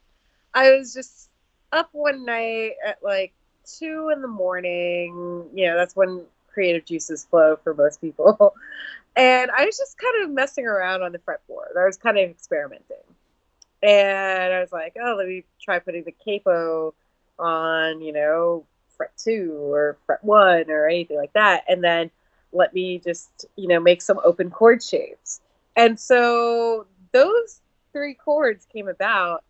I 0.53 0.71
was 0.71 0.93
just 0.93 1.29
up 1.71 1.89
one 1.91 2.25
night 2.25 2.73
at 2.85 3.03
like 3.03 3.33
two 3.65 4.11
in 4.13 4.21
the 4.21 4.27
morning. 4.27 5.45
You 5.53 5.67
know, 5.67 5.77
that's 5.77 5.95
when 5.95 6.21
creative 6.53 6.85
juices 6.85 7.25
flow 7.25 7.57
for 7.63 7.73
most 7.73 8.01
people. 8.01 8.53
And 9.15 9.51
I 9.51 9.65
was 9.65 9.75
just 9.75 9.97
kind 9.97 10.23
of 10.23 10.29
messing 10.29 10.65
around 10.65 11.01
on 11.01 11.11
the 11.11 11.17
fretboard. 11.17 11.77
I 11.77 11.83
was 11.83 11.97
kind 11.97 12.17
of 12.17 12.29
experimenting. 12.29 13.03
And 13.81 14.53
I 14.53 14.59
was 14.59 14.71
like, 14.71 14.95
oh, 15.01 15.15
let 15.17 15.27
me 15.27 15.45
try 15.61 15.79
putting 15.79 16.03
the 16.03 16.11
capo 16.11 16.93
on, 17.37 18.01
you 18.01 18.11
know, 18.13 18.65
fret 18.97 19.11
two 19.17 19.53
or 19.53 19.97
fret 20.05 20.23
one 20.23 20.69
or 20.69 20.87
anything 20.87 21.17
like 21.17 21.33
that. 21.33 21.63
And 21.67 21.83
then 21.83 22.11
let 22.51 22.73
me 22.73 22.99
just 22.99 23.45
you 23.55 23.67
know 23.67 23.79
make 23.79 24.01
some 24.01 24.19
open 24.23 24.49
chord 24.49 24.83
shapes. 24.83 25.41
And 25.75 25.99
so 25.99 26.85
those 27.11 27.61
three 27.93 28.13
chords 28.13 28.65
came 28.71 28.87
about. 28.87 29.43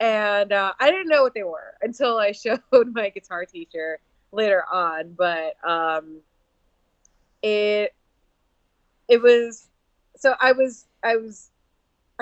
And 0.00 0.52
uh, 0.52 0.72
i 0.80 0.90
didn't 0.90 1.08
know 1.08 1.22
what 1.22 1.34
they 1.34 1.44
were 1.44 1.74
until 1.80 2.18
i 2.18 2.32
showed 2.32 2.60
my 2.92 3.10
guitar 3.10 3.44
teacher 3.44 4.00
later 4.32 4.64
on. 4.70 5.14
But 5.16 5.56
um, 5.64 6.20
it 7.42 7.94
it 9.08 9.22
was 9.22 9.66
so 10.16 10.34
i 10.40 10.52
was 10.52 10.86
i 11.04 11.16
was 11.16 11.50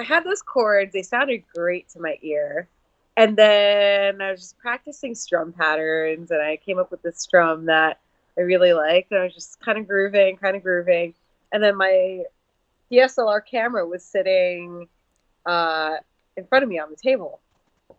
i 0.01 0.05
had 0.05 0.25
those 0.25 0.43
chords 0.43 0.93
they 0.93 1.03
sounded 1.03 1.43
great 1.55 1.89
to 1.89 2.01
my 2.01 2.19
ear 2.23 2.69
and 3.17 3.37
then 3.37 4.21
i 4.21 4.31
was 4.31 4.41
just 4.41 4.59
practicing 4.59 5.15
strum 5.15 5.53
patterns 5.53 6.31
and 6.31 6.43
i 6.43 6.57
came 6.57 6.79
up 6.79 6.91
with 6.91 7.03
this 7.03 7.19
strum 7.19 7.67
that 7.67 8.01
I 8.41 8.43
really 8.43 8.73
liked. 8.73 9.11
And 9.13 9.21
I 9.21 9.25
was 9.25 9.35
just 9.35 9.61
kind 9.61 9.79
of 9.79 9.87
grooving, 9.87 10.37
kind 10.37 10.57
of 10.57 10.63
grooving. 10.63 11.15
And 11.53 11.63
then 11.63 11.77
my 11.77 12.25
DSLR 12.91 13.41
camera 13.49 13.87
was 13.87 14.05
sitting 14.05 14.89
uh, 15.47 15.97
in 16.37 16.47
front 16.47 16.63
of 16.63 16.69
me 16.69 16.79
on 16.79 16.91
the 16.91 16.97
table. 16.97 17.41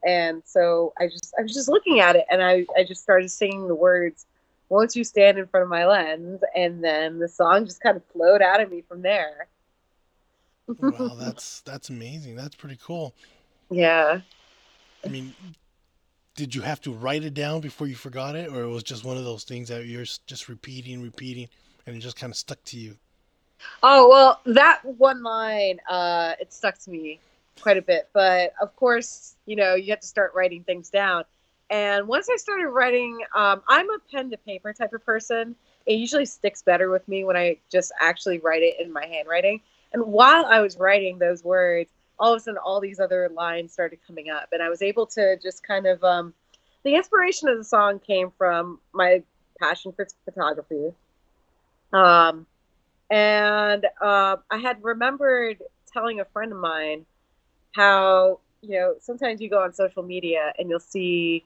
And 0.06 0.42
so 0.46 0.94
I 1.00 1.08
just 1.08 1.34
I 1.38 1.44
was 1.44 1.54
just 1.54 1.70
looking 1.70 2.00
at 2.00 2.16
it 2.16 2.26
and 2.32 2.42
I, 2.42 2.66
I 2.76 2.84
just 2.84 3.04
started 3.04 3.30
singing 3.30 3.68
the 3.68 3.76
words, 3.76 4.26
Won't 4.70 4.96
you 4.96 5.04
stand 5.04 5.38
in 5.38 5.46
front 5.46 5.64
of 5.64 5.70
my 5.70 5.86
lens? 5.86 6.42
And 6.56 6.84
then 6.84 7.20
the 7.20 7.28
song 7.28 7.66
just 7.66 7.82
kind 7.82 7.98
of 7.98 8.04
flowed 8.06 8.42
out 8.42 8.62
of 8.62 8.72
me 8.72 8.82
from 8.88 9.04
there. 9.04 9.48
Wow, 10.80 11.16
that's 11.18 11.62
that's 11.62 11.90
amazing. 11.90 12.36
That's 12.36 12.56
pretty 12.56 12.78
cool. 12.84 13.16
Yeah. 13.70 14.22
I 15.06 15.10
mean, 15.10 15.36
did 16.36 16.56
you 16.56 16.62
have 16.62 16.82
to 16.82 16.94
write 16.94 17.24
it 17.24 17.34
down 17.34 17.62
before 17.62 17.88
you 17.88 17.96
forgot 17.96 18.36
it, 18.36 18.50
or 18.52 18.64
it 18.64 18.70
was 18.70 18.84
just 18.84 19.04
one 19.04 19.18
of 19.18 19.24
those 19.26 19.44
things 19.44 19.70
that 19.70 19.86
you're 19.86 20.06
just 20.28 20.50
repeating, 20.50 21.02
repeating, 21.02 21.50
and 21.86 21.96
it 21.96 22.00
just 22.00 22.18
kind 22.18 22.32
of 22.32 22.38
stuck 22.38 22.64
to 22.66 22.78
you? 22.78 22.98
Oh 23.84 24.10
well, 24.10 24.42
that 24.46 24.82
one 24.84 25.24
line, 25.24 25.80
uh, 25.90 26.34
it 26.40 26.54
stuck 26.54 26.78
to 26.80 26.90
me 26.92 27.20
quite 27.62 27.78
a 27.78 27.82
bit. 27.82 28.10
But 28.14 28.54
of 28.62 28.76
course, 28.76 29.36
you 29.46 29.56
know, 29.56 29.76
you 29.76 29.92
have 29.92 30.00
to 30.02 30.08
start 30.08 30.34
writing 30.36 30.64
things 30.64 30.90
down. 30.90 31.26
and 31.70 32.08
once 32.08 32.30
I 32.30 32.38
started 32.38 32.68
writing, 32.70 33.20
um, 33.36 33.62
I'm 33.68 33.90
a 33.90 34.00
pen 34.12 34.30
to 34.32 34.38
paper 34.38 34.74
type 34.74 34.94
of 34.94 35.06
person. 35.06 35.56
It 35.86 35.94
usually 35.94 36.26
sticks 36.26 36.62
better 36.62 36.90
with 36.90 37.08
me 37.08 37.24
when 37.24 37.36
I 37.36 37.58
just 37.72 37.92
actually 38.00 38.40
write 38.40 38.64
it 38.64 38.80
in 38.80 38.92
my 38.92 39.06
handwriting. 39.06 39.62
And 39.94 40.04
while 40.06 40.46
I 40.46 40.62
was 40.62 40.78
writing 40.78 41.20
those 41.20 41.44
words, 41.44 41.90
all 42.20 42.34
of 42.34 42.38
a 42.38 42.40
sudden, 42.40 42.60
all 42.64 42.80
these 42.80 43.00
other 43.00 43.30
lines 43.34 43.74
started 43.74 44.00
coming 44.06 44.30
up, 44.30 44.50
and 44.52 44.62
I 44.62 44.70
was 44.70 44.82
able 44.82 45.06
to 45.08 45.38
just 45.42 45.64
kind 45.64 45.88
of. 45.88 46.04
Um, 46.04 46.34
the 46.84 46.96
inspiration 46.96 47.48
of 47.48 47.58
the 47.58 47.64
song 47.64 48.00
came 48.00 48.32
from 48.38 48.80
my 48.94 49.24
passion 49.60 49.92
for 49.92 50.08
photography. 50.26 50.94
Um, 51.94 52.48
and 53.10 53.86
uh, 54.02 54.38
I 54.50 54.58
had 54.58 54.84
remembered 54.84 55.62
telling 55.92 56.20
a 56.22 56.26
friend 56.26 56.52
of 56.52 56.58
mine 56.58 57.06
how 57.76 58.40
you 58.62 58.80
know 58.80 58.96
sometimes 59.00 59.42
you 59.42 59.50
go 59.50 59.62
on 59.62 59.74
social 59.74 60.04
media 60.04 60.54
and 60.58 60.70
you'll 60.70 60.80
see 60.80 61.44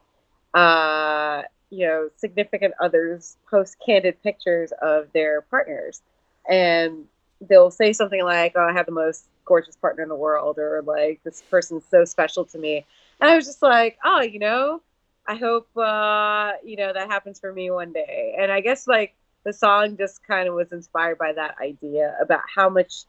uh, 0.54 1.42
you 1.70 1.86
know 1.86 2.10
significant 2.18 2.74
others 2.80 3.38
post 3.50 3.78
candid 3.86 4.22
pictures 4.24 4.72
of 4.82 5.12
their 5.14 5.42
partners. 5.42 6.02
And 6.50 7.06
they'll 7.42 7.72
say 7.72 7.92
something 7.94 8.24
like 8.24 8.54
oh 8.56 8.66
i 8.66 8.74
have 8.74 8.86
the 8.86 8.92
most 8.92 9.26
gorgeous 9.46 9.76
partner 9.76 10.04
in 10.04 10.10
the 10.10 10.16
world 10.16 10.58
or 10.58 10.82
like 10.84 11.20
this 11.24 11.44
person's 11.50 11.84
so 11.90 12.06
special 12.06 12.46
to 12.46 12.58
me. 12.58 12.86
And 13.20 13.30
i 13.30 13.36
was 13.36 13.46
just 13.46 13.62
like 13.62 13.98
oh 14.04 14.22
you 14.22 14.40
know 14.40 14.82
i 15.28 15.36
hope 15.36 15.68
uh, 15.78 16.54
you 16.64 16.78
know 16.78 16.94
that 16.94 17.10
happens 17.10 17.40
for 17.40 17.52
me 17.52 17.70
one 17.72 17.94
day. 17.94 18.36
And 18.40 18.52
i 18.52 18.62
guess 18.62 18.88
like 18.88 19.16
the 19.44 19.54
song 19.54 19.96
just 19.96 20.26
kind 20.28 20.50
of 20.50 20.56
was 20.56 20.72
inspired 20.72 21.18
by 21.18 21.32
that 21.34 21.56
idea 21.62 22.18
about 22.22 22.42
how 22.54 22.70
much 22.70 23.06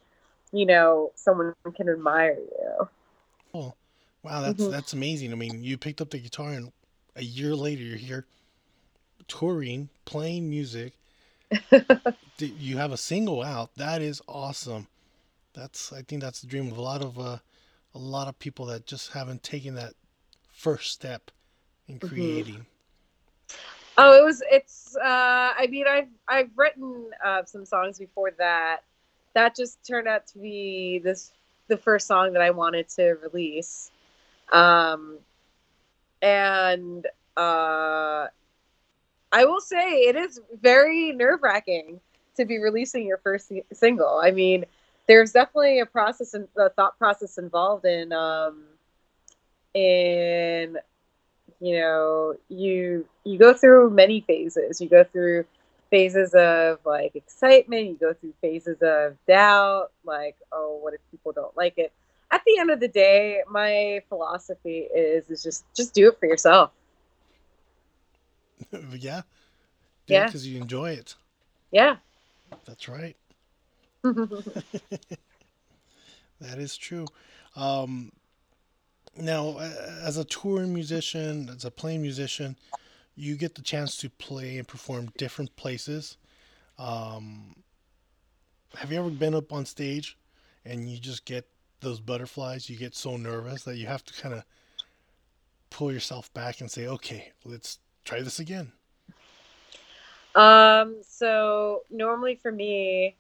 you 0.53 0.67
know 0.67 1.11
someone 1.15 1.55
can 1.75 1.89
admire 1.89 2.37
you. 2.37 2.89
Oh 3.55 3.75
wow 4.23 4.43
that's 4.43 4.63
mm-hmm. 4.63 4.71
that's 4.71 4.93
amazing. 4.93 5.33
I 5.33 5.37
mean 5.37 5.63
you 5.63 5.79
picked 5.79 6.01
up 6.01 6.11
the 6.11 6.19
guitar 6.19 6.51
and 6.51 6.73
a 7.17 7.25
year 7.25 7.55
later 7.55 7.83
you're 7.83 7.97
here 7.97 8.27
touring 9.29 9.89
playing 10.05 10.49
music. 10.49 10.93
You 12.39 12.77
have 12.77 12.93
a 12.93 12.99
single 12.99 13.43
out. 13.43 13.71
That 13.77 14.03
is 14.03 14.21
awesome. 14.29 14.89
That's 15.55 15.91
i 15.91 16.03
think 16.03 16.21
that's 16.21 16.43
the 16.43 16.47
dream 16.47 16.71
of 16.71 16.77
a 16.77 16.83
lot 16.83 17.03
of 17.03 17.19
uh, 17.19 17.39
a 17.95 17.99
lot 17.99 18.29
of 18.29 18.39
people 18.39 18.67
that 18.67 18.85
just 18.85 19.13
haven't 19.13 19.43
taken 19.43 19.75
that 19.77 19.95
first 20.53 20.93
step 20.93 21.31
in 21.89 21.99
mm-hmm. 21.99 22.09
creating. 22.09 22.55
Mm-hmm. 22.55 23.55
oh 23.97 24.21
it 24.21 24.23
was 24.23 24.43
it's 24.51 24.97
uh 24.97 25.55
i 25.57 25.67
mean 25.71 25.87
i've 25.89 26.09
i've 26.29 26.51
written 26.57 27.07
uh, 27.25 27.45
some 27.45 27.65
songs 27.65 27.99
before 27.99 28.33
that. 28.39 28.81
That 29.33 29.57
just 29.57 29.83
turned 29.87 30.09
out 30.09 30.27
to 30.29 30.39
be 30.39 30.99
this 31.03 31.33
the 31.69 31.79
first 31.79 32.07
song 32.07 32.35
that 32.35 32.43
i 32.43 32.51
wanted 32.51 32.91
to 32.91 33.17
release. 33.23 33.91
Um 34.53 35.21
and 36.23 37.07
uh, 37.37 38.27
I 39.33 39.45
will 39.45 39.61
say 39.61 40.03
it 40.03 40.17
is 40.17 40.41
very 40.61 41.13
nerve 41.13 41.41
wracking 41.43 42.01
to 42.37 42.45
be 42.45 42.59
releasing 42.59 43.07
your 43.07 43.19
first 43.19 43.53
single. 43.73 44.21
I 44.23 44.31
mean, 44.31 44.65
there's 45.07 45.33
definitely 45.33 45.81
a 45.81 45.87
process 45.87 46.35
and 46.35 46.49
a 46.57 46.71
thought 46.71 46.99
process 46.99 47.39
involved 47.39 47.85
in 47.85 48.13
um, 48.13 48.65
in 49.75 50.79
you 51.61 51.79
know 51.79 52.35
you 52.49 53.07
you 53.25 53.39
go 53.39 53.55
through 53.55 53.91
many 53.91 54.21
phases. 54.21 54.81
You 54.81 54.89
go 54.89 55.05
through 55.05 55.45
phases 55.91 56.35
of 56.35 56.79
like 56.85 57.15
excitement. 57.15 57.87
You 57.87 57.95
go 57.95 58.15
through 58.15 58.35
phases 58.41 58.79
of 58.81 59.17
doubt, 59.27 59.93
like 60.05 60.37
oh, 60.53 60.79
what 60.83 60.95
if 60.95 61.01
people 61.11 61.33
don't 61.33 61.57
like 61.57 61.79
it? 61.79 61.93
at 62.31 62.43
the 62.45 62.59
end 62.59 62.71
of 62.71 62.81
the 62.81 62.89
day, 62.89 63.43
my 63.49 64.03
philosophy 64.09 64.89
is 64.95 65.31
is 65.31 65.43
just 65.43 65.65
just 65.75 65.95
do 65.95 66.09
it 66.09 66.19
for 66.19 66.27
yourself. 66.27 66.71
yeah. 68.93 69.23
Do 70.07 70.15
yeah. 70.15 70.27
Because 70.27 70.47
you 70.47 70.61
enjoy 70.61 70.93
it. 70.93 71.15
Yeah. 71.71 71.97
That's 72.65 72.89
right. 72.89 73.17
that 74.03 74.19
is 76.41 76.77
true. 76.77 77.07
Um, 77.55 78.13
now, 79.17 79.59
as 79.59 80.19
a 80.19 80.25
touring 80.25 80.75
musician, 80.75 81.49
as 81.49 81.65
a 81.65 81.71
playing 81.71 82.03
musician, 82.03 82.57
you 83.17 83.37
get 83.37 83.55
the 83.55 83.63
chance 83.63 83.97
to 83.99 84.11
play 84.11 84.59
and 84.59 84.69
perform 84.69 85.11
different 85.17 85.57
places. 85.57 86.19
Um, 86.79 87.57
have 88.77 88.93
you 88.93 88.99
ever 88.99 89.09
been 89.09 89.35
up 89.35 89.53
on 89.53 89.65
stage 89.65 90.19
and 90.65 90.91
you 90.91 90.99
just 90.99 91.25
get 91.25 91.49
those 91.81 92.01
butterflies, 92.01 92.69
you 92.69 92.77
get 92.77 92.95
so 92.95 93.17
nervous 93.17 93.65
that 93.65 93.77
you 93.77 93.87
have 93.87 94.05
to 94.05 94.15
kind 94.21 94.35
of 94.35 94.45
pull 95.71 95.93
yourself 95.93 96.33
back 96.35 96.61
and 96.61 96.71
say, 96.71 96.87
okay, 96.87 97.33
let's 97.45 97.79
try 98.07 98.23
this 98.23 98.39
again. 98.39 98.73
Um, 100.35 100.97
so 101.07 101.83
normally 101.91 102.37
for 102.37 102.53
me, 102.53 103.17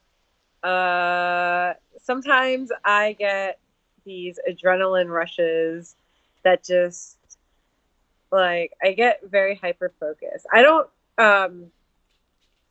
uh, 0.63 1.75
sometimes 2.03 2.71
I 2.85 3.15
get 3.19 3.59
these 4.05 4.39
adrenaline 4.49 5.09
rushes 5.09 5.97
that 6.45 6.65
just 6.65 7.19
like 8.31 8.73
I 8.83 8.93
get 8.93 9.21
very 9.29 9.57
hyper 9.57 9.93
focused. 9.99 10.47
I 10.53 10.63
don't 10.63 10.89
um 11.19 11.67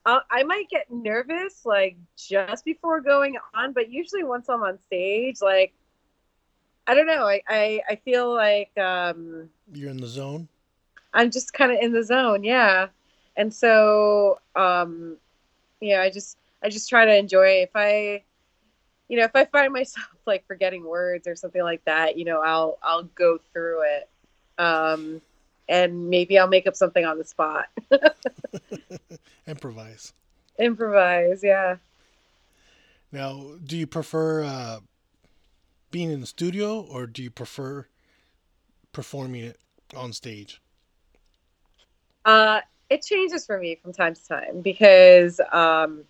I'll, 0.05 0.21
I 0.29 0.43
might 0.43 0.69
get 0.69 0.91
nervous 0.91 1.65
like 1.65 1.97
just 2.15 2.63
before 2.63 3.01
going 3.01 3.37
on, 3.53 3.73
but 3.73 3.91
usually 3.91 4.23
once 4.23 4.47
I'm 4.47 4.61
on 4.61 4.79
stage, 4.85 5.41
like 5.41 5.73
I 6.87 6.93
don't 6.93 7.07
know, 7.07 7.25
I 7.27 7.41
I, 7.47 7.81
I 7.89 7.95
feel 7.95 8.33
like 8.33 8.77
um, 8.77 9.49
you're 9.73 9.89
in 9.89 9.97
the 9.97 10.07
zone. 10.07 10.47
I'm 11.15 11.31
just 11.31 11.53
kind 11.53 11.71
of 11.71 11.79
in 11.81 11.93
the 11.93 12.03
zone, 12.03 12.43
yeah. 12.43 12.87
And 13.37 13.51
so, 13.51 14.39
um, 14.55 15.15
yeah, 15.79 16.01
I 16.01 16.09
just 16.09 16.37
I 16.61 16.69
just 16.69 16.89
try 16.89 17.05
to 17.05 17.17
enjoy. 17.17 17.63
If 17.63 17.69
I, 17.73 18.21
you 19.07 19.17
know, 19.17 19.23
if 19.23 19.31
I 19.33 19.45
find 19.45 19.73
myself 19.73 20.07
like 20.27 20.45
forgetting 20.45 20.83
words 20.83 21.25
or 21.25 21.35
something 21.35 21.63
like 21.63 21.83
that, 21.85 22.17
you 22.17 22.25
know, 22.25 22.41
I'll 22.41 22.77
I'll 22.83 23.03
go 23.03 23.39
through 23.53 23.83
it. 23.83 24.09
Um, 24.57 25.21
and 25.67 26.09
maybe 26.09 26.37
I'll 26.37 26.47
make 26.47 26.67
up 26.67 26.75
something 26.75 27.05
on 27.05 27.17
the 27.17 27.23
spot. 27.23 27.69
Improvise. 29.47 30.13
Improvise, 30.59 31.43
yeah. 31.43 31.77
Now, 33.11 33.53
do 33.65 33.77
you 33.77 33.87
prefer 33.87 34.43
uh, 34.43 34.79
being 35.91 36.11
in 36.11 36.21
the 36.21 36.27
studio 36.27 36.81
or 36.81 37.07
do 37.07 37.23
you 37.23 37.31
prefer 37.31 37.87
performing 38.91 39.43
it 39.43 39.59
on 39.95 40.13
stage? 40.13 40.61
Uh, 42.25 42.59
it 42.89 43.03
changes 43.03 43.45
for 43.45 43.57
me 43.59 43.75
from 43.75 43.93
time 43.93 44.15
to 44.15 44.27
time 44.27 44.61
because 44.61 45.39
um, 45.51 46.03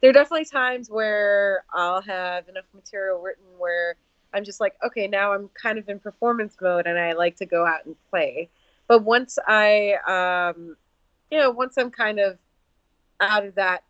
there 0.00 0.10
are 0.10 0.12
definitely 0.12 0.46
times 0.46 0.90
where 0.90 1.64
I'll 1.72 2.02
have 2.02 2.48
enough 2.48 2.64
material 2.74 3.20
written 3.20 3.44
where 3.58 3.96
I'm 4.34 4.44
just 4.44 4.60
like, 4.60 4.74
okay, 4.84 5.06
now 5.06 5.32
I'm 5.32 5.48
kind 5.50 5.78
of 5.78 5.88
in 5.88 5.98
performance 5.98 6.56
mode 6.60 6.86
and 6.86 6.98
I 6.98 7.12
like 7.12 7.36
to 7.36 7.46
go 7.46 7.66
out 7.66 7.84
and 7.84 7.94
play. 8.10 8.48
But 8.88 9.04
once 9.04 9.38
I, 9.46 9.94
um, 10.06 10.76
you 11.30 11.38
know, 11.38 11.50
once 11.50 11.76
I'm 11.76 11.90
kind 11.90 12.18
of 12.18 12.38
out 13.20 13.44
of 13.44 13.54
that 13.54 13.84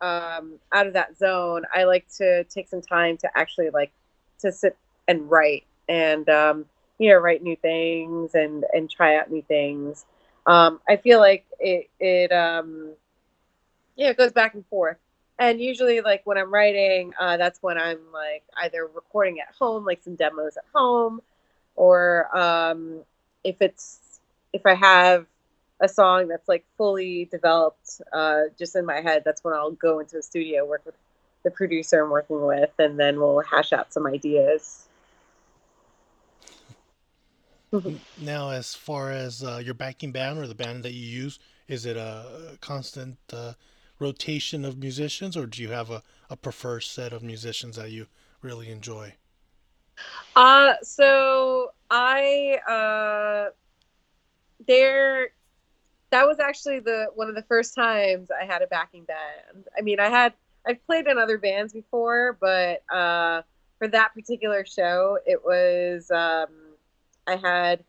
um, 0.00 0.54
out 0.72 0.86
of 0.86 0.92
that 0.92 1.18
zone, 1.18 1.64
I 1.74 1.84
like 1.84 2.06
to 2.18 2.44
take 2.44 2.68
some 2.68 2.80
time 2.82 3.16
to 3.18 3.28
actually 3.36 3.70
like 3.70 3.92
to 4.40 4.52
sit 4.52 4.76
and 5.08 5.28
write 5.28 5.64
and 5.88 6.28
um, 6.28 6.66
you 6.98 7.10
know 7.10 7.16
write 7.18 7.42
new 7.42 7.56
things 7.56 8.34
and 8.34 8.64
and 8.72 8.90
try 8.90 9.16
out 9.16 9.30
new 9.30 9.42
things. 9.42 10.04
Um, 10.48 10.80
I 10.88 10.96
feel 10.96 11.20
like 11.20 11.44
it 11.60 11.90
it 12.00 12.32
um, 12.32 12.92
yeah 13.96 14.08
it 14.08 14.16
goes 14.16 14.32
back 14.32 14.54
and 14.54 14.66
forth. 14.66 14.96
And 15.38 15.60
usually, 15.60 16.00
like 16.00 16.22
when 16.24 16.36
I'm 16.38 16.52
writing, 16.52 17.12
uh, 17.20 17.36
that's 17.36 17.62
when 17.62 17.78
I'm 17.78 18.00
like 18.12 18.42
either 18.56 18.88
recording 18.92 19.38
at 19.40 19.54
home, 19.56 19.84
like 19.84 20.02
some 20.02 20.16
demos 20.16 20.56
at 20.56 20.64
home, 20.74 21.20
or 21.76 22.34
um, 22.36 23.00
if 23.44 23.60
it's 23.60 24.20
if 24.52 24.64
I 24.66 24.74
have 24.74 25.26
a 25.80 25.88
song 25.88 26.28
that's 26.28 26.48
like 26.48 26.64
fully 26.76 27.26
developed 27.26 28.00
uh, 28.12 28.44
just 28.58 28.74
in 28.74 28.86
my 28.86 29.00
head, 29.00 29.22
that's 29.24 29.44
when 29.44 29.54
I'll 29.54 29.70
go 29.72 30.00
into 30.00 30.16
a 30.18 30.22
studio, 30.22 30.64
work 30.64 30.84
with 30.86 30.96
the 31.44 31.50
producer 31.50 32.02
I'm 32.02 32.10
working 32.10 32.44
with, 32.44 32.72
and 32.78 32.98
then 32.98 33.20
we'll 33.20 33.40
hash 33.40 33.72
out 33.72 33.92
some 33.92 34.06
ideas. 34.06 34.87
Now, 38.20 38.50
as 38.50 38.74
far 38.74 39.10
as 39.10 39.42
uh, 39.42 39.60
your 39.64 39.74
backing 39.74 40.12
band 40.12 40.38
or 40.38 40.46
the 40.46 40.54
band 40.54 40.84
that 40.84 40.92
you 40.92 41.06
use, 41.06 41.38
is 41.66 41.84
it 41.84 41.96
a 41.96 42.56
constant 42.60 43.18
uh, 43.32 43.52
rotation 43.98 44.64
of 44.64 44.78
musicians, 44.78 45.36
or 45.36 45.46
do 45.46 45.62
you 45.62 45.70
have 45.70 45.90
a, 45.90 46.02
a 46.30 46.36
preferred 46.36 46.82
set 46.82 47.12
of 47.12 47.22
musicians 47.22 47.76
that 47.76 47.90
you 47.90 48.06
really 48.42 48.70
enjoy? 48.70 49.14
Uh, 50.36 50.74
so 50.82 51.72
I 51.90 52.58
uh, 52.68 53.50
there 54.66 55.30
that 56.10 56.26
was 56.26 56.38
actually 56.38 56.80
the 56.80 57.08
one 57.14 57.28
of 57.28 57.34
the 57.34 57.42
first 57.42 57.74
times 57.74 58.28
I 58.30 58.44
had 58.44 58.62
a 58.62 58.66
backing 58.66 59.04
band. 59.04 59.66
I 59.76 59.82
mean, 59.82 60.00
I 60.00 60.08
had 60.08 60.32
I've 60.66 60.84
played 60.86 61.06
in 61.06 61.18
other 61.18 61.38
bands 61.38 61.72
before, 61.72 62.38
but 62.40 62.82
uh, 62.92 63.42
for 63.78 63.88
that 63.88 64.14
particular 64.14 64.64
show, 64.64 65.18
it 65.26 65.44
was 65.44 66.10
um, 66.10 66.48
I 67.28 67.36
had 67.36 67.84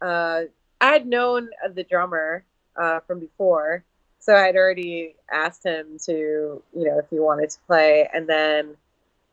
uh, 0.00 0.42
I 0.80 0.86
had 0.86 1.06
known 1.06 1.50
the 1.74 1.84
drummer 1.84 2.44
uh, 2.76 3.00
from 3.00 3.20
before, 3.20 3.84
so 4.18 4.34
I'd 4.34 4.56
already 4.56 5.14
asked 5.30 5.64
him 5.64 5.98
to, 6.06 6.12
you 6.12 6.62
know, 6.84 6.98
if 6.98 7.04
he 7.10 7.20
wanted 7.20 7.50
to 7.50 7.58
play, 7.66 8.08
and 8.12 8.26
then 8.26 8.76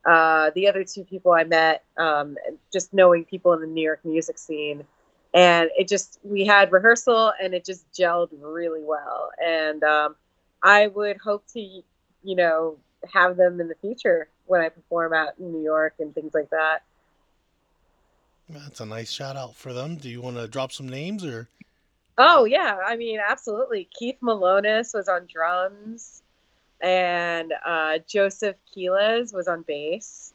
uh, 0.06 0.52
the 0.54 0.68
other 0.68 0.84
two 0.84 1.06
people 1.06 1.32
I 1.32 1.46
met, 1.46 1.84
um, 1.98 2.36
just 2.72 2.94
knowing 2.94 3.24
people 3.24 3.54
in 3.54 3.62
the 3.62 3.68
New 3.68 3.82
York 3.82 4.02
music 4.04 4.38
scene, 4.38 4.84
and 5.34 5.70
it 5.78 5.88
just 5.88 6.20
we 6.24 6.46
had 6.46 6.72
rehearsal 6.72 7.32
and 7.42 7.54
it 7.54 7.64
just 7.64 7.90
gelled 7.94 8.30
really 8.42 8.84
well, 8.84 9.30
and 9.44 9.84
um, 9.84 10.16
I 10.62 10.88
would 10.88 11.18
hope 11.18 11.46
to, 11.54 11.60
you 11.60 12.36
know, 12.36 12.78
have 13.14 13.38
them 13.38 13.62
in 13.62 13.70
the 13.70 13.76
future 13.76 14.28
when 14.46 14.62
I 14.62 14.70
perform 14.70 15.14
out 15.14 15.38
in 15.40 15.54
New 15.54 15.64
York 15.64 15.94
and 16.00 16.14
things 16.14 16.34
like 16.34 16.50
that. 16.50 16.84
That's 18.50 18.80
a 18.80 18.86
nice 18.86 19.12
shout 19.12 19.36
out 19.36 19.56
for 19.56 19.74
them. 19.74 19.98
Do 19.98 20.10
you 20.10 20.22
want 20.22 20.38
to 20.38 20.48
drop 20.48 20.72
some 20.72 20.88
names 20.88 21.26
or? 21.26 21.50
Oh 22.18 22.46
yeah, 22.46 22.78
I 22.86 22.96
mean 22.96 23.20
absolutely. 23.26 23.88
Keith 23.98 24.18
Malonis 24.22 24.94
was 24.94 25.08
on 25.08 25.28
drums, 25.32 26.24
and 26.82 27.54
uh, 27.66 28.00
Joseph 28.08 28.56
Keeles 28.74 29.34
was 29.34 29.48
on 29.48 29.64
bass, 29.64 30.34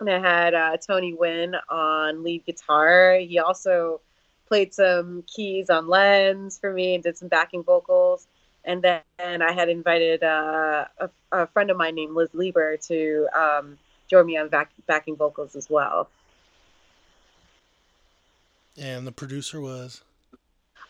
and 0.00 0.10
I 0.10 0.18
had 0.18 0.54
uh, 0.54 0.76
Tony 0.78 1.14
Wynn 1.14 1.54
on 1.68 2.24
lead 2.24 2.44
guitar. 2.46 3.16
He 3.20 3.38
also 3.38 4.00
played 4.46 4.74
some 4.74 5.24
keys 5.26 5.70
on 5.70 5.88
lens 5.88 6.58
for 6.58 6.72
me 6.72 6.94
and 6.94 7.02
did 7.02 7.16
some 7.16 7.28
backing 7.28 7.62
vocals. 7.62 8.26
And 8.64 8.82
then 8.82 9.42
I 9.42 9.52
had 9.52 9.68
invited 9.68 10.22
uh, 10.22 10.86
a, 10.98 11.10
a, 11.32 11.46
friend 11.48 11.70
of 11.70 11.76
mine 11.76 11.94
named 11.94 12.14
Liz 12.14 12.30
Lieber 12.32 12.76
to 12.88 13.28
um, 13.34 13.78
join 14.08 14.26
me 14.26 14.38
on 14.38 14.48
back, 14.48 14.70
backing 14.86 15.16
vocals 15.16 15.54
as 15.54 15.68
well. 15.68 16.08
And 18.80 19.06
the 19.06 19.12
producer 19.12 19.60
was? 19.60 20.02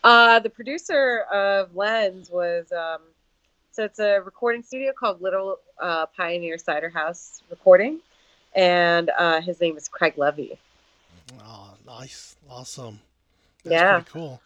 Uh, 0.03 0.39
the 0.39 0.49
producer 0.49 1.21
of 1.31 1.75
Lens 1.75 2.29
was, 2.29 2.71
um, 2.71 3.01
so 3.71 3.83
it's 3.83 3.99
a 3.99 4.19
recording 4.19 4.63
studio 4.63 4.91
called 4.97 5.21
Little 5.21 5.57
uh, 5.79 6.05
Pioneer 6.07 6.57
Cider 6.57 6.89
House 6.89 7.41
Recording. 7.49 7.99
And 8.55 9.11
uh, 9.17 9.41
his 9.41 9.59
name 9.59 9.77
is 9.77 9.87
Craig 9.87 10.13
Levy. 10.17 10.57
Oh, 11.41 11.73
nice. 11.85 12.35
Awesome. 12.49 13.01
That's 13.63 13.73
yeah. 13.73 13.93
pretty 13.93 14.09
cool. 14.11 14.41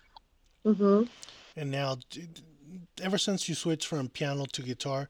Mm-hmm. 0.65 1.03
And 1.55 1.71
now, 1.71 1.97
ever 3.01 3.17
since 3.17 3.49
you 3.49 3.55
switched 3.55 3.87
from 3.87 4.09
piano 4.09 4.45
to 4.45 4.61
guitar, 4.61 5.09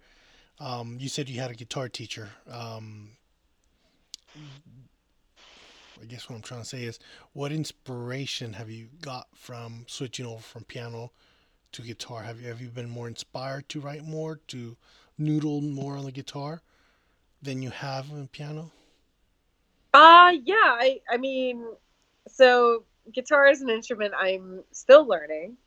um, 0.59 0.97
you 0.99 1.09
said 1.09 1.29
you 1.29 1.39
had 1.39 1.51
a 1.51 1.55
guitar 1.55 1.87
teacher. 1.87 2.29
Um, 2.51 3.09
I 6.01 6.05
guess 6.05 6.29
what 6.29 6.35
I'm 6.35 6.41
trying 6.41 6.61
to 6.61 6.67
say 6.67 6.83
is, 6.83 6.99
what 7.33 7.51
inspiration 7.51 8.53
have 8.53 8.69
you 8.69 8.89
got 9.01 9.27
from 9.35 9.85
switching 9.87 10.25
over 10.25 10.41
from 10.41 10.63
piano 10.63 11.11
to 11.73 11.81
guitar? 11.81 12.23
Have 12.23 12.41
you 12.41 12.47
have 12.47 12.61
you 12.61 12.69
been 12.69 12.89
more 12.89 13.07
inspired 13.07 13.69
to 13.69 13.81
write 13.81 14.05
more, 14.05 14.37
to 14.47 14.77
noodle 15.17 15.61
more 15.61 15.97
on 15.97 16.05
the 16.05 16.11
guitar 16.11 16.61
than 17.41 17.61
you 17.61 17.69
have 17.71 18.11
on 18.11 18.27
piano? 18.27 18.71
Uh 19.93 20.33
yeah, 20.43 20.55
I 20.79 21.01
I 21.11 21.17
mean, 21.17 21.65
so 22.27 22.83
guitar 23.13 23.47
is 23.47 23.61
an 23.61 23.69
instrument 23.69 24.13
I'm 24.17 24.63
still 24.71 25.05
learning. 25.07 25.57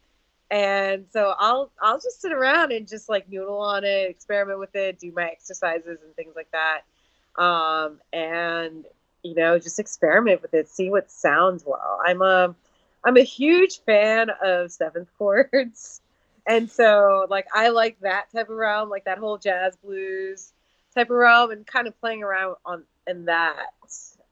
And 0.51 1.07
so 1.11 1.35
I'll 1.39 1.73
I'll 1.83 1.99
just 2.01 2.23
sit 2.23 2.33
around 2.33 2.73
and 2.73 2.89
just 2.89 3.09
like 3.09 3.29
noodle 3.31 3.61
on 3.61 3.85
it, 3.85 4.11
experiment 4.11 4.59
with 4.61 4.75
it, 4.77 4.99
do 5.01 5.13
my 5.13 5.25
exercises 5.29 5.99
and 6.05 6.15
things 6.17 6.35
like 6.37 6.51
that. 6.53 6.83
Um, 7.43 8.01
and 8.13 8.85
you 9.23 9.35
know, 9.35 9.59
just 9.59 9.79
experiment 9.79 10.43
with 10.43 10.55
it, 10.55 10.69
see 10.69 10.91
what 10.91 11.11
sounds 11.11 11.65
well. 11.67 12.01
I'm 12.05 12.23
a 12.23 12.55
I'm 13.05 13.17
a 13.17 13.23
huge 13.23 13.81
fan 13.81 14.31
of 14.43 14.71
seventh 14.71 15.09
chords. 15.19 16.01
And 16.47 16.71
so 16.71 17.27
like 17.31 17.47
I 17.55 17.69
like 17.69 18.01
that 18.01 18.27
type 18.33 18.49
of 18.51 18.57
realm, 18.57 18.89
like 18.91 19.05
that 19.05 19.19
whole 19.19 19.39
jazz 19.39 19.77
blues 19.77 20.53
type 20.95 21.11
of 21.11 21.17
realm 21.17 21.51
and 21.51 21.67
kind 21.67 21.87
of 21.87 21.99
playing 22.01 22.23
around 22.23 22.57
on 22.65 22.83
in 23.07 23.27
that 23.27 23.67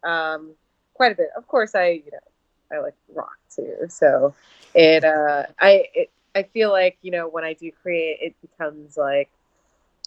um 0.03 0.53
quite 0.95 1.13
a 1.13 1.15
bit. 1.15 1.29
Of 1.37 1.47
course 1.47 1.75
I, 1.75 2.03
you 2.05 2.11
know, 2.13 2.77
I 2.77 2.81
like 2.81 2.95
rock 3.15 3.39
too. 3.55 3.87
So 3.89 4.35
it 4.75 5.05
uh 5.05 5.47
I 5.59 5.85
it, 5.95 6.11
I 6.35 6.45
feel 6.45 6.71
like, 6.71 6.99
you 7.03 7.11
know, 7.11 7.29
when 7.29 7.45
I 7.45 7.55
do 7.55 7.71
create 7.83 8.19
it 8.21 8.35
becomes 8.41 8.97
like 8.97 9.31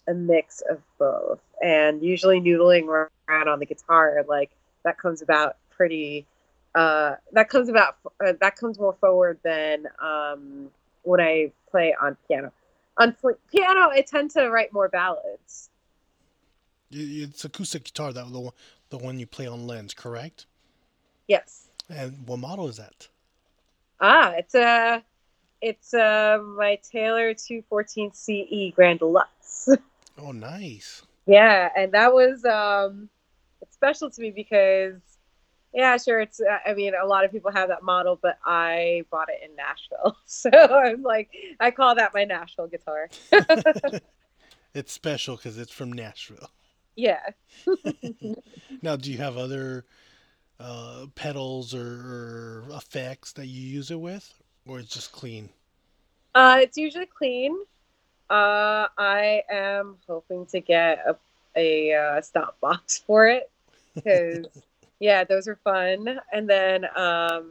a 0.06 0.12
mix 0.12 0.62
of 0.68 0.82
both. 0.98 1.40
And 1.62 2.02
usually 2.02 2.40
noodling 2.40 2.86
around 2.86 3.48
on 3.48 3.58
the 3.58 3.66
guitar 3.66 4.22
like 4.28 4.50
that 4.84 4.98
comes 4.98 5.22
about 5.22 5.56
pretty 5.70 6.26
uh, 6.74 7.14
that 7.32 7.48
comes 7.48 7.68
about 7.68 7.96
uh, 8.24 8.32
that 8.40 8.56
comes 8.56 8.78
more 8.78 8.94
forward 8.94 9.38
than 9.42 9.86
um, 10.02 10.70
when 11.02 11.20
I 11.20 11.52
play 11.70 11.94
on 12.00 12.16
piano. 12.28 12.52
On 12.98 13.16
piano, 13.50 13.88
I 13.90 14.04
tend 14.06 14.30
to 14.32 14.48
write 14.50 14.72
more 14.72 14.88
ballads. 14.88 15.70
It's 16.90 17.44
acoustic 17.44 17.84
guitar 17.84 18.12
that 18.12 18.32
the 18.32 18.40
one, 18.40 18.52
the 18.90 18.98
one 18.98 19.18
you 19.18 19.26
play 19.26 19.46
on 19.46 19.66
lens, 19.66 19.94
correct? 19.94 20.46
Yes. 21.26 21.66
And 21.88 22.26
what 22.26 22.38
model 22.38 22.68
is 22.68 22.76
that? 22.76 23.08
Ah, 24.00 24.32
it's 24.36 24.54
a 24.54 25.02
it's 25.60 25.94
a 25.94 26.40
my 26.56 26.78
Taylor 26.90 27.34
214 27.34 28.12
CE 28.12 28.74
Grand 28.74 28.98
Deluxe. 28.98 29.68
Oh, 30.16 30.30
nice. 30.30 31.02
yeah, 31.26 31.70
and 31.76 31.90
that 31.90 32.14
was 32.14 32.44
um 32.44 33.08
special 33.84 34.10
to 34.10 34.20
me 34.20 34.30
because 34.30 35.00
yeah 35.72 35.96
sure 35.96 36.20
it's 36.20 36.40
i 36.66 36.72
mean 36.74 36.92
a 37.00 37.06
lot 37.06 37.24
of 37.24 37.32
people 37.32 37.50
have 37.50 37.68
that 37.68 37.82
model 37.82 38.18
but 38.22 38.38
i 38.44 39.02
bought 39.10 39.28
it 39.28 39.48
in 39.48 39.54
nashville. 39.56 40.16
So 40.26 40.50
i'm 40.50 41.02
like 41.02 41.30
i 41.60 41.70
call 41.70 41.94
that 41.96 42.12
my 42.14 42.24
nashville 42.24 42.68
guitar. 42.68 43.08
It's 44.74 44.92
special 44.92 45.36
because 45.36 45.56
it's 45.56 45.70
from 45.70 45.92
nashville. 45.92 46.50
Yeah. 46.96 47.20
Now 48.82 48.96
do 48.96 49.10
you 49.10 49.18
have 49.18 49.38
other 49.38 49.86
uh, 50.60 51.06
pedals 51.14 51.74
or, 51.74 51.80
or, 51.80 52.64
effects 52.72 53.32
that 53.34 53.46
you 53.46 53.62
use 53.62 53.90
it 53.90 54.00
with 54.00 54.34
or 54.66 54.80
it's 54.80 54.92
just 54.92 55.12
clean? 55.12 55.48
Uh, 56.34 56.58
it's 56.60 56.76
usually 56.76 57.06
clean. 57.06 57.56
Uh, 58.28 58.88
i 58.98 59.42
am 59.48 59.96
hoping 60.06 60.44
to 60.46 60.60
get 60.60 61.04
a, 61.06 61.16
a 61.56 61.94
uh, 61.94 62.20
stomp 62.20 62.58
box 62.60 62.98
for 62.98 63.28
it 63.28 63.50
because 63.94 64.46
yeah, 65.00 65.24
those 65.24 65.48
are 65.48 65.56
fun. 65.56 66.18
And 66.32 66.48
then 66.48 66.84
um, 66.96 67.50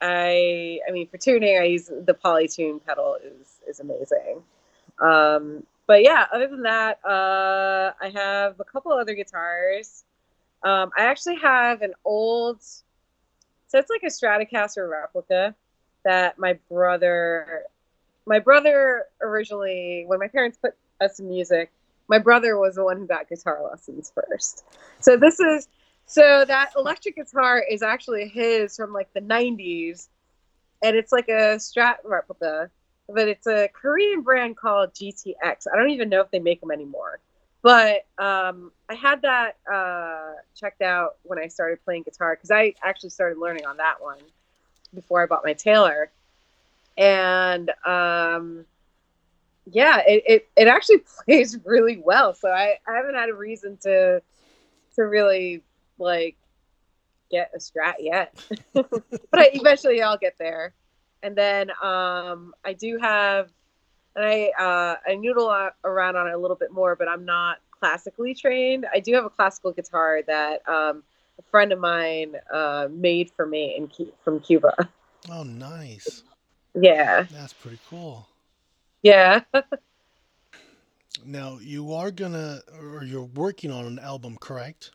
I, 0.00 0.80
I 0.86 0.90
mean, 0.90 1.08
for 1.08 1.18
tuning, 1.18 1.58
I 1.58 1.64
use 1.64 1.86
the 1.86 2.14
Polytune 2.14 2.84
pedal 2.84 3.16
is 3.22 3.60
is 3.68 3.80
amazing. 3.80 4.42
Um, 5.00 5.64
but 5.86 6.02
yeah, 6.02 6.26
other 6.32 6.48
than 6.48 6.62
that, 6.62 6.98
uh, 7.04 7.92
I 8.00 8.08
have 8.14 8.60
a 8.60 8.64
couple 8.64 8.92
other 8.92 9.14
guitars. 9.14 10.04
Um, 10.62 10.90
I 10.96 11.04
actually 11.04 11.36
have 11.36 11.82
an 11.82 11.92
old, 12.04 12.62
so 12.62 13.78
it's 13.78 13.90
like 13.90 14.02
a 14.04 14.06
Stratocaster 14.06 14.88
replica 14.88 15.54
that 16.04 16.38
my 16.38 16.58
brother, 16.70 17.64
my 18.26 18.38
brother 18.38 19.06
originally, 19.20 20.04
when 20.06 20.20
my 20.20 20.28
parents 20.28 20.56
put 20.56 20.74
us 21.00 21.18
in 21.18 21.28
music, 21.28 21.72
my 22.12 22.18
brother 22.18 22.58
was 22.58 22.74
the 22.74 22.84
one 22.84 22.98
who 22.98 23.06
got 23.06 23.26
guitar 23.26 23.58
lessons 23.70 24.12
first. 24.14 24.64
So 25.00 25.16
this 25.16 25.40
is 25.40 25.66
so 26.04 26.44
that 26.46 26.72
electric 26.76 27.16
guitar 27.16 27.58
is 27.58 27.82
actually 27.82 28.28
his 28.28 28.76
from 28.76 28.92
like 28.92 29.10
the 29.14 29.22
90s 29.22 30.08
and 30.82 30.94
it's 30.94 31.10
like 31.10 31.28
a 31.28 31.56
Strat 31.56 31.96
replica, 32.04 32.68
but 33.08 33.28
it's 33.28 33.46
a 33.46 33.70
Korean 33.72 34.20
brand 34.20 34.58
called 34.58 34.92
GTX. 34.92 35.66
I 35.72 35.78
don't 35.78 35.88
even 35.88 36.10
know 36.10 36.20
if 36.20 36.30
they 36.30 36.38
make 36.38 36.60
them 36.60 36.70
anymore. 36.70 37.18
But 37.62 38.04
um, 38.18 38.72
I 38.90 38.94
had 38.94 39.22
that 39.22 39.56
uh, 39.72 40.32
checked 40.54 40.82
out 40.82 41.16
when 41.22 41.38
I 41.38 41.46
started 41.48 41.82
playing 41.82 42.02
guitar 42.02 42.34
because 42.36 42.50
I 42.50 42.74
actually 42.82 43.10
started 43.10 43.38
learning 43.38 43.64
on 43.64 43.78
that 43.78 44.02
one 44.02 44.18
before 44.94 45.22
I 45.22 45.26
bought 45.26 45.44
my 45.46 45.54
Taylor. 45.54 46.10
And 46.98 47.70
um, 47.86 48.66
yeah, 49.70 50.00
it, 50.06 50.22
it, 50.26 50.48
it 50.56 50.68
actually 50.68 50.98
plays 51.24 51.58
really 51.64 52.00
well. 52.04 52.34
So 52.34 52.48
I, 52.48 52.78
I 52.86 52.96
haven't 52.96 53.14
had 53.14 53.28
a 53.28 53.34
reason 53.34 53.78
to 53.82 54.22
to 54.96 55.02
really 55.02 55.62
like 55.98 56.36
get 57.30 57.50
a 57.54 57.58
strat 57.58 57.94
yet. 57.98 58.38
but 58.74 59.02
I, 59.34 59.50
eventually 59.54 60.02
I'll 60.02 60.18
get 60.18 60.34
there. 60.38 60.74
And 61.22 61.36
then 61.36 61.70
um, 61.82 62.54
I 62.64 62.74
do 62.76 62.98
have 63.00 63.48
and 64.14 64.24
I 64.24 64.52
uh, 64.58 64.96
I 65.06 65.14
noodle 65.14 65.70
around 65.84 66.16
on 66.16 66.28
it 66.28 66.34
a 66.34 66.38
little 66.38 66.56
bit 66.56 66.72
more, 66.72 66.96
but 66.96 67.08
I'm 67.08 67.24
not 67.24 67.58
classically 67.70 68.34
trained. 68.34 68.86
I 68.92 69.00
do 69.00 69.14
have 69.14 69.24
a 69.24 69.30
classical 69.30 69.72
guitar 69.72 70.20
that 70.26 70.68
um, 70.68 71.02
a 71.38 71.42
friend 71.50 71.72
of 71.72 71.78
mine 71.78 72.34
uh, 72.52 72.88
made 72.90 73.30
for 73.30 73.46
me 73.46 73.76
in 73.76 73.90
from 74.22 74.40
Cuba. 74.40 74.88
Oh, 75.30 75.42
nice. 75.42 76.22
Yeah. 76.74 77.26
That's 77.30 77.52
pretty 77.52 77.78
cool. 77.88 78.26
Yeah. 79.02 79.40
now 81.24 81.58
you 81.60 81.92
are 81.92 82.10
gonna, 82.10 82.60
or 82.80 83.04
you're 83.04 83.22
working 83.22 83.70
on 83.70 83.84
an 83.84 83.98
album, 83.98 84.36
correct? 84.40 84.92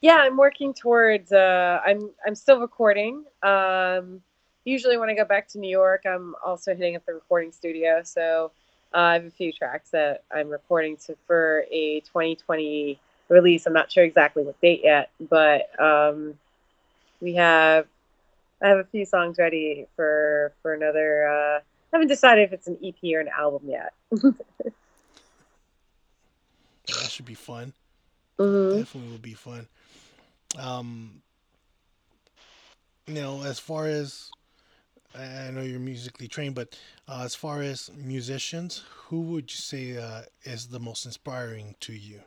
Yeah, 0.00 0.16
I'm 0.16 0.36
working 0.36 0.74
towards. 0.74 1.32
Uh, 1.32 1.80
I'm 1.84 2.10
I'm 2.26 2.34
still 2.34 2.60
recording. 2.60 3.24
Um, 3.42 4.20
usually 4.64 4.98
when 4.98 5.08
I 5.08 5.14
go 5.14 5.24
back 5.24 5.48
to 5.48 5.58
New 5.58 5.70
York, 5.70 6.02
I'm 6.06 6.34
also 6.44 6.74
hitting 6.74 6.94
up 6.94 7.06
the 7.06 7.14
recording 7.14 7.52
studio. 7.52 8.02
So 8.04 8.52
uh, 8.94 8.98
I 8.98 9.14
have 9.14 9.24
a 9.24 9.30
few 9.30 9.50
tracks 9.50 9.90
that 9.90 10.24
I'm 10.30 10.50
recording 10.50 10.98
to 11.06 11.16
for 11.26 11.64
a 11.70 12.00
2020 12.00 13.00
release. 13.30 13.66
I'm 13.66 13.72
not 13.72 13.90
sure 13.90 14.04
exactly 14.04 14.42
what 14.42 14.60
date 14.60 14.82
yet, 14.84 15.08
but 15.18 15.68
um, 15.80 16.38
we 17.22 17.34
have 17.36 17.86
I 18.62 18.68
have 18.68 18.78
a 18.78 18.84
few 18.84 19.06
songs 19.06 19.38
ready 19.38 19.86
for 19.96 20.52
for 20.60 20.74
another. 20.74 21.28
Uh, 21.28 21.60
haven't 21.94 22.08
decided 22.08 22.42
if 22.42 22.52
it's 22.52 22.66
an 22.66 22.76
EP 22.84 22.96
or 23.14 23.20
an 23.20 23.28
album 23.28 23.68
yet. 23.68 23.94
that 24.10 24.34
should 27.08 27.24
be 27.24 27.34
fun. 27.34 27.72
Mm-hmm. 28.38 28.78
Definitely 28.78 29.10
will 29.10 29.18
be 29.18 29.34
fun. 29.34 29.68
Um, 30.58 31.22
you 33.06 33.14
know, 33.14 33.42
as 33.44 33.60
far 33.60 33.86
as 33.86 34.30
I 35.16 35.50
know 35.52 35.62
you're 35.62 35.78
musically 35.78 36.26
trained, 36.26 36.56
but 36.56 36.76
uh, 37.08 37.22
as 37.24 37.36
far 37.36 37.62
as 37.62 37.90
musicians, 37.96 38.84
who 38.90 39.20
would 39.22 39.52
you 39.52 39.58
say 39.58 39.96
uh, 39.96 40.22
is 40.42 40.66
the 40.66 40.80
most 40.80 41.06
inspiring 41.06 41.76
to 41.80 41.92
you? 41.92 42.20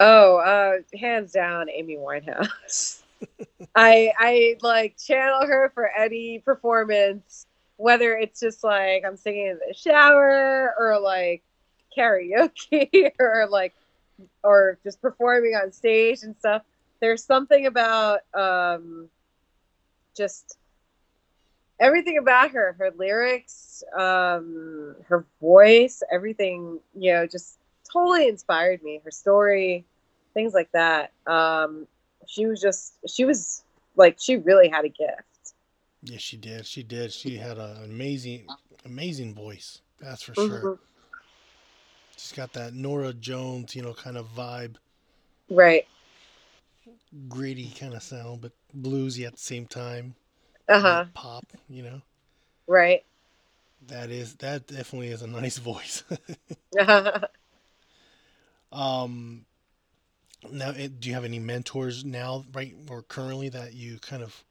Oh, 0.00 0.38
uh, 0.38 0.98
hands 0.98 1.30
down, 1.32 1.70
Amy 1.70 1.96
Winehouse. 1.96 3.02
I 3.76 4.12
I 4.18 4.56
like 4.60 4.96
channel 4.98 5.46
her 5.46 5.70
for 5.72 5.88
any 5.96 6.40
performance, 6.40 7.46
whether 7.76 8.16
it's 8.16 8.40
just 8.40 8.64
like 8.64 9.04
I'm 9.04 9.16
singing 9.16 9.46
in 9.46 9.58
the 9.66 9.74
shower 9.74 10.74
or 10.78 10.98
like 11.00 11.42
karaoke 11.96 13.10
or 13.18 13.46
like 13.50 13.74
or 14.42 14.78
just 14.84 15.00
performing 15.00 15.54
on 15.54 15.72
stage 15.72 16.22
and 16.22 16.36
stuff. 16.38 16.62
There's 17.00 17.24
something 17.24 17.66
about 17.66 18.20
um, 18.34 19.08
just 20.16 20.56
everything 21.80 22.18
about 22.18 22.52
her, 22.52 22.74
her 22.78 22.90
lyrics, 22.96 23.82
um, 23.96 24.94
her 25.06 25.26
voice, 25.40 26.02
everything, 26.10 26.78
you 26.94 27.12
know, 27.12 27.26
just 27.26 27.58
totally 27.90 28.28
inspired 28.28 28.82
me. 28.82 29.00
Her 29.04 29.10
story, 29.10 29.84
things 30.32 30.54
like 30.54 30.70
that. 30.72 31.12
Um, 31.26 31.86
she 32.26 32.46
was 32.46 32.60
just, 32.60 32.94
she 33.08 33.24
was 33.24 33.62
like, 33.96 34.16
she 34.18 34.36
really 34.36 34.68
had 34.68 34.84
a 34.84 34.88
gift. 34.88 35.33
Yeah, 36.04 36.18
she 36.18 36.36
did. 36.36 36.66
She 36.66 36.84
did. 36.84 37.12
She 37.12 37.38
had 37.38 37.58
an 37.58 37.82
amazing, 37.82 38.56
amazing 38.84 39.34
voice. 39.34 39.80
That's 39.98 40.22
for 40.22 40.34
Mm-hmm. 40.36 40.66
sure. 40.66 40.70
She's 42.16 42.32
got 42.32 42.54
that 42.54 42.74
Norah 42.74 43.12
Jones, 43.12 43.76
you 43.76 43.82
know, 43.82 43.94
kind 43.94 44.16
of 44.16 44.26
vibe, 44.34 44.78
Right. 45.48 45.86
gritty 47.28 47.70
kind 47.70 47.94
of 47.94 48.02
sound, 48.02 48.40
but 48.40 48.52
bluesy 48.76 49.26
at 49.26 49.34
the 49.34 49.38
same 49.38 49.66
time. 49.66 50.14
Uh 50.68 50.80
huh. 50.80 51.04
Pop, 51.14 51.46
you 51.68 51.82
know. 51.82 52.02
Right. 52.66 53.04
That 53.86 54.10
is 54.10 54.34
that 54.36 54.66
definitely 54.66 55.08
is 55.10 55.22
a 55.22 55.26
nice 55.28 55.58
voice. 55.58 56.02
um 58.72 59.46
now 60.50 60.70
eh, 60.70 60.88
do 60.98 61.08
you 61.08 61.14
have 61.14 61.24
any 61.24 61.38
mentors 61.38 62.04
now 62.04 62.44
right 62.52 62.74
or 62.88 63.02
currently 63.02 63.48
that 63.48 63.74
you 63.74 63.98
kind 63.98 64.22
of 64.22 64.44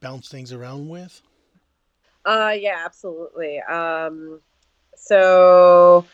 bounce 0.00 0.28
things 0.28 0.52
around 0.52 0.88
with? 0.88 1.22
Uh, 2.24 2.54
yeah, 2.58 2.82
absolutely. 2.84 3.60
Um, 3.60 4.40
so 4.96 6.04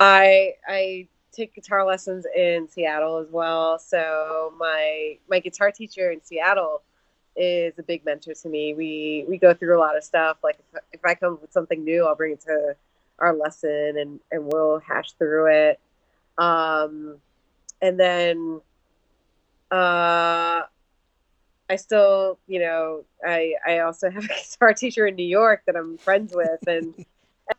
I 0.00 0.54
I 0.66 1.08
take 1.32 1.54
guitar 1.54 1.86
lessons 1.86 2.26
in 2.36 2.68
Seattle 2.68 3.18
as 3.18 3.28
well. 3.30 3.78
So 3.78 4.52
my 4.58 5.18
my 5.28 5.38
guitar 5.38 5.70
teacher 5.70 6.10
in 6.10 6.22
Seattle 6.24 6.82
is 7.36 7.78
a 7.78 7.82
big 7.82 8.04
mentor 8.04 8.34
to 8.34 8.48
me. 8.48 8.74
We 8.74 9.24
we 9.28 9.38
go 9.38 9.54
through 9.54 9.78
a 9.78 9.80
lot 9.80 9.96
of 9.96 10.02
stuff. 10.02 10.38
Like 10.42 10.58
if, 10.58 10.80
if 10.94 11.00
I 11.04 11.14
come 11.14 11.38
with 11.40 11.52
something 11.52 11.84
new, 11.84 12.06
I'll 12.06 12.16
bring 12.16 12.32
it 12.32 12.40
to 12.42 12.74
our 13.18 13.34
lesson 13.34 13.96
and 13.98 14.20
and 14.32 14.46
we'll 14.52 14.80
hash 14.80 15.12
through 15.12 15.46
it. 15.46 15.80
Um, 16.38 17.18
and 17.80 17.98
then 17.98 18.60
uh 19.70 20.62
I 21.70 21.76
still, 21.76 22.38
you 22.48 22.58
know, 22.58 23.04
I 23.24 23.54
I 23.64 23.78
also 23.78 24.10
have 24.10 24.24
a 24.24 24.28
guitar 24.50 24.74
teacher 24.74 25.06
in 25.06 25.14
New 25.14 25.26
York 25.26 25.62
that 25.66 25.76
I'm 25.76 25.98
friends 25.98 26.34
with, 26.34 26.66
and 26.66 26.92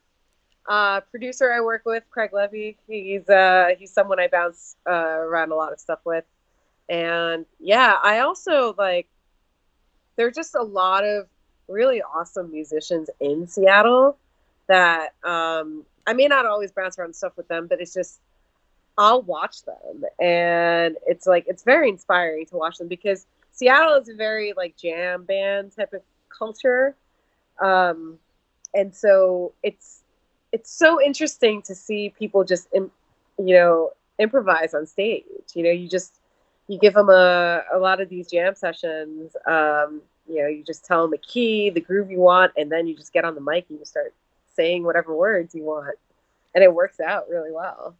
uh, 0.70 1.00
producer 1.12 1.52
I 1.52 1.62
work 1.62 1.84
with, 1.86 2.04
Craig 2.12 2.32
Levy. 2.34 2.78
He's 2.88 3.30
uh 3.30 3.70
he's 3.80 3.94
someone 3.94 4.20
I 4.20 4.28
bounce 4.28 4.76
uh, 4.86 4.92
around 4.92 5.54
a 5.54 5.56
lot 5.56 5.72
of 5.72 5.80
stuff 5.80 6.00
with, 6.04 6.26
and 6.90 7.46
yeah, 7.60 7.96
I 8.04 8.20
also 8.20 8.76
like. 8.78 9.08
There 10.18 10.28
are 10.28 10.32
just 10.32 10.56
a 10.56 10.62
lot 10.62 11.06
of 11.06 11.28
really 11.70 12.02
awesome 12.02 12.52
musicians 12.52 13.10
in 13.22 13.48
Seattle 13.48 14.18
that 14.68 15.14
um, 15.24 15.86
I 16.06 16.12
may 16.14 16.28
not 16.28 16.46
always 16.46 16.74
bounce 16.74 17.00
around 17.00 17.16
stuff 17.16 17.38
with 17.38 17.48
them, 17.48 17.68
but 17.68 17.80
it's 17.80 17.94
just 17.94 18.20
I'll 18.98 19.22
watch 19.22 19.64
them, 19.64 20.04
and 20.20 20.98
it's 21.08 21.26
like 21.26 21.46
it's 21.48 21.64
very 21.64 21.88
inspiring 21.88 22.46
to 22.48 22.58
watch 22.58 22.78
them 22.78 22.90
because 22.90 23.26
Seattle 23.62 23.94
is 24.02 24.10
a 24.10 24.16
very 24.16 24.54
like 24.58 24.76
jam 24.76 25.24
band 25.24 25.76
type 25.76 25.94
of 25.94 26.02
culture, 26.36 26.96
um, 27.62 28.18
and 28.74 28.96
so 28.96 29.54
it's 29.62 30.02
it's 30.52 30.72
so 30.72 31.00
interesting 31.00 31.62
to 31.62 31.76
see 31.76 32.12
people 32.18 32.44
just 32.44 32.68
Im- 32.74 32.90
you 33.38 33.54
know 33.54 33.92
improvise 34.18 34.74
on 34.74 34.88
stage. 34.88 35.26
You 35.54 35.62
know, 35.62 35.70
you 35.70 35.88
just 35.88 36.16
you 36.68 36.80
give 36.80 36.96
them 36.96 37.10
a, 37.10 37.62
a 37.72 37.78
lot 37.78 38.02
of 38.02 38.10
these 38.10 38.32
jam 38.32 38.56
sessions. 38.56 39.36
Um, 39.46 40.02
you 40.28 40.42
know, 40.42 40.48
you 40.48 40.64
just 40.64 40.84
tell 40.84 41.04
them 41.04 41.12
the 41.12 41.20
key, 41.20 41.70
the 41.70 41.82
groove 41.82 42.10
you 42.10 42.18
want, 42.18 42.54
and 42.58 42.72
then 42.72 42.88
you 42.88 42.96
just 42.96 43.14
get 43.14 43.26
on 43.26 43.36
the 43.36 43.42
mic 43.42 43.68
and 43.70 43.78
you 43.78 43.86
start 43.86 44.16
saying 44.56 44.84
whatever 44.84 45.16
words 45.16 45.54
you 45.54 45.62
want, 45.62 46.00
and 46.56 46.64
it 46.64 46.74
works 46.74 47.00
out 47.00 47.30
really 47.30 47.52
well. 47.52 47.96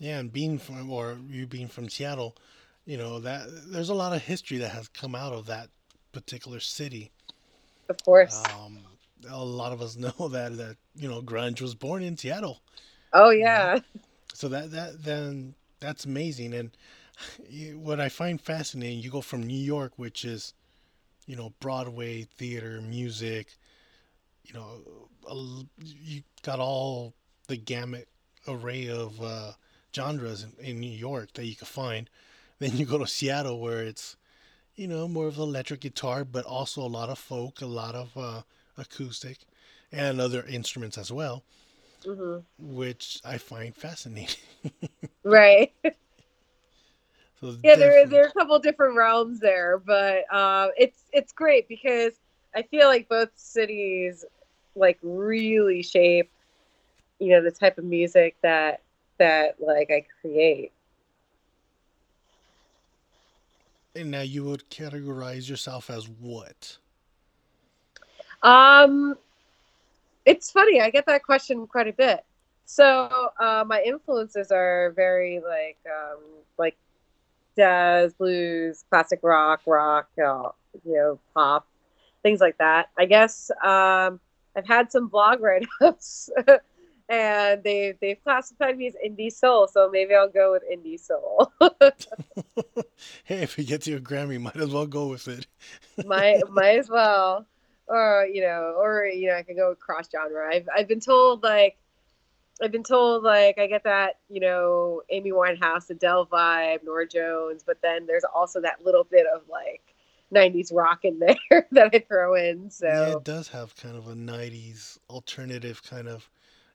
Yeah, 0.00 0.18
and 0.18 0.32
being 0.32 0.58
from 0.58 0.90
or 0.90 1.18
you 1.28 1.46
being 1.46 1.68
from 1.68 1.88
Seattle, 1.88 2.36
you 2.86 2.96
know 2.96 3.20
that 3.20 3.46
there's 3.66 3.88
a 3.88 3.94
lot 3.94 4.12
of 4.14 4.22
history 4.22 4.58
that 4.58 4.70
has 4.70 4.88
come 4.88 5.14
out 5.14 5.32
of 5.32 5.46
that 5.46 5.68
particular 6.12 6.60
city. 6.60 7.12
Of 7.88 8.02
course. 8.04 8.42
Um, 8.54 8.80
a 9.28 9.44
lot 9.44 9.72
of 9.72 9.80
us 9.82 9.96
know 10.04 10.28
that 10.28 10.56
that 10.56 10.76
you 10.94 11.08
know 11.08 11.22
grunge 11.22 11.60
was 11.60 11.74
born 11.74 12.02
in 12.02 12.16
Seattle. 12.16 12.62
oh 13.12 13.30
yeah. 13.30 13.78
So 14.34 14.48
that 14.48 14.70
that 14.72 15.04
then 15.04 15.54
that's 15.80 16.04
amazing. 16.04 16.54
And 16.54 16.76
what 17.74 18.00
I 18.00 18.08
find 18.08 18.40
fascinating, 18.40 19.00
you 19.00 19.10
go 19.10 19.20
from 19.20 19.42
New 19.42 19.58
York, 19.58 19.92
which 19.96 20.24
is 20.24 20.54
you 21.26 21.36
know 21.36 21.52
Broadway 21.60 22.22
theater, 22.24 22.80
music, 22.80 23.56
you 24.44 24.54
know, 24.54 24.68
a- 25.28 25.84
you 25.84 26.22
got 26.42 26.58
all 26.60 27.14
the 27.48 27.56
gamut 27.56 28.08
array 28.48 28.88
of 28.88 29.20
uh, 29.22 29.52
genres 29.94 30.44
in, 30.44 30.64
in 30.64 30.80
New 30.80 30.90
York 30.90 31.32
that 31.34 31.46
you 31.46 31.56
could 31.56 31.68
find. 31.68 32.08
Then 32.62 32.76
you 32.76 32.86
go 32.86 32.98
to 32.98 33.08
Seattle, 33.08 33.58
where 33.58 33.82
it's 33.82 34.16
you 34.76 34.86
know 34.86 35.08
more 35.08 35.26
of 35.26 35.36
electric 35.36 35.80
guitar, 35.80 36.24
but 36.24 36.44
also 36.44 36.80
a 36.80 36.86
lot 36.86 37.08
of 37.08 37.18
folk, 37.18 37.60
a 37.60 37.66
lot 37.66 37.96
of 37.96 38.16
uh, 38.16 38.42
acoustic, 38.78 39.38
and 39.90 40.20
other 40.20 40.44
instruments 40.44 40.96
as 40.96 41.10
well, 41.10 41.42
hmm 42.04 42.38
which 42.60 43.20
I 43.24 43.38
find 43.38 43.74
fascinating. 43.74 44.36
Right. 45.24 45.72
So 47.40 47.56
yeah 47.62 47.76
there, 47.76 48.06
there 48.06 48.24
are 48.24 48.28
a 48.28 48.32
couple 48.32 48.58
different 48.58 48.96
realms 48.96 49.38
there 49.40 49.78
but 49.78 50.24
uh, 50.32 50.68
it's 50.76 51.04
it's 51.12 51.32
great 51.32 51.68
because 51.68 52.12
i 52.54 52.62
feel 52.62 52.86
like 52.88 53.08
both 53.08 53.30
cities 53.36 54.24
like 54.74 54.98
really 55.02 55.82
shape 55.82 56.30
you 57.20 57.30
know 57.30 57.42
the 57.42 57.50
type 57.52 57.78
of 57.78 57.84
music 57.84 58.36
that 58.42 58.82
that 59.18 59.56
like 59.60 59.90
i 59.90 60.04
create 60.20 60.72
And 63.94 64.10
now 64.10 64.22
you 64.22 64.44
would 64.44 64.68
categorize 64.70 65.48
yourself 65.48 65.90
as 65.90 66.08
what? 66.08 66.78
um 68.42 69.16
it's 70.24 70.50
funny 70.50 70.80
i 70.80 70.90
get 70.90 71.06
that 71.06 71.22
question 71.22 71.66
quite 71.66 71.86
a 71.88 71.92
bit. 71.92 72.24
So 72.64 73.30
uh, 73.38 73.64
my 73.66 73.82
influences 73.82 74.50
are 74.50 74.92
very 74.96 75.40
like 75.40 75.78
um, 75.86 76.18
like 76.58 76.76
jazz 77.56 78.14
blues 78.14 78.84
classic 78.88 79.20
rock 79.22 79.60
rock 79.66 80.08
uh, 80.18 80.48
you 80.84 80.94
know 80.94 81.18
pop 81.34 81.66
things 82.22 82.40
like 82.40 82.56
that. 82.58 82.88
I 82.96 83.04
guess 83.06 83.50
um, 83.62 84.20
i've 84.56 84.66
had 84.66 84.90
some 84.90 85.08
blog 85.08 85.40
write-ups 85.44 86.30
and 87.08 87.62
they 87.62 87.94
they've 88.00 88.22
classified 88.22 88.76
me 88.76 88.86
as 88.86 88.94
indie 89.04 89.32
soul 89.32 89.66
so 89.66 89.88
maybe 89.90 90.14
i'll 90.14 90.28
go 90.28 90.52
with 90.52 90.62
indie 90.72 90.98
soul 90.98 91.52
hey, 93.24 93.42
if 93.42 93.58
you 93.58 93.64
get 93.64 93.82
to 93.82 93.96
a 93.96 94.00
Grammy, 94.00 94.40
might 94.40 94.56
as 94.56 94.70
well 94.70 94.86
go 94.86 95.08
with 95.08 95.28
it. 95.28 95.46
might 96.06 96.48
might 96.50 96.78
as 96.78 96.88
well 96.88 97.46
or 97.88 98.26
you 98.32 98.40
know 98.40 98.74
or 98.78 99.04
you 99.06 99.28
know 99.28 99.36
i 99.36 99.42
can 99.42 99.56
go 99.56 99.74
cross 99.74 100.08
genre 100.10 100.48
i've 100.54 100.68
i've 100.76 100.88
been 100.88 101.00
told 101.00 101.42
like 101.42 101.76
i've 102.62 102.72
been 102.72 102.84
told 102.84 103.22
like 103.22 103.58
i 103.58 103.66
get 103.66 103.84
that 103.84 104.18
you 104.28 104.40
know 104.40 105.02
amy 105.10 105.32
winehouse 105.32 105.90
adele 105.90 106.26
vibe 106.26 106.84
norah 106.84 107.06
jones 107.06 107.62
but 107.66 107.78
then 107.82 108.06
there's 108.06 108.24
also 108.24 108.60
that 108.60 108.84
little 108.84 109.04
bit 109.04 109.26
of 109.34 109.42
like 109.48 109.92
'90s 110.32 110.72
rock 110.72 111.04
in 111.04 111.18
there 111.18 111.66
that 111.72 111.90
I 111.92 111.98
throw 111.98 112.34
in. 112.34 112.70
So 112.70 112.86
yeah, 112.86 113.16
it 113.16 113.24
does 113.24 113.48
have 113.48 113.76
kind 113.76 113.96
of 113.96 114.08
a 114.08 114.14
'90s 114.14 114.98
alternative 115.10 115.82
kind 115.82 116.08
of, 116.08 116.28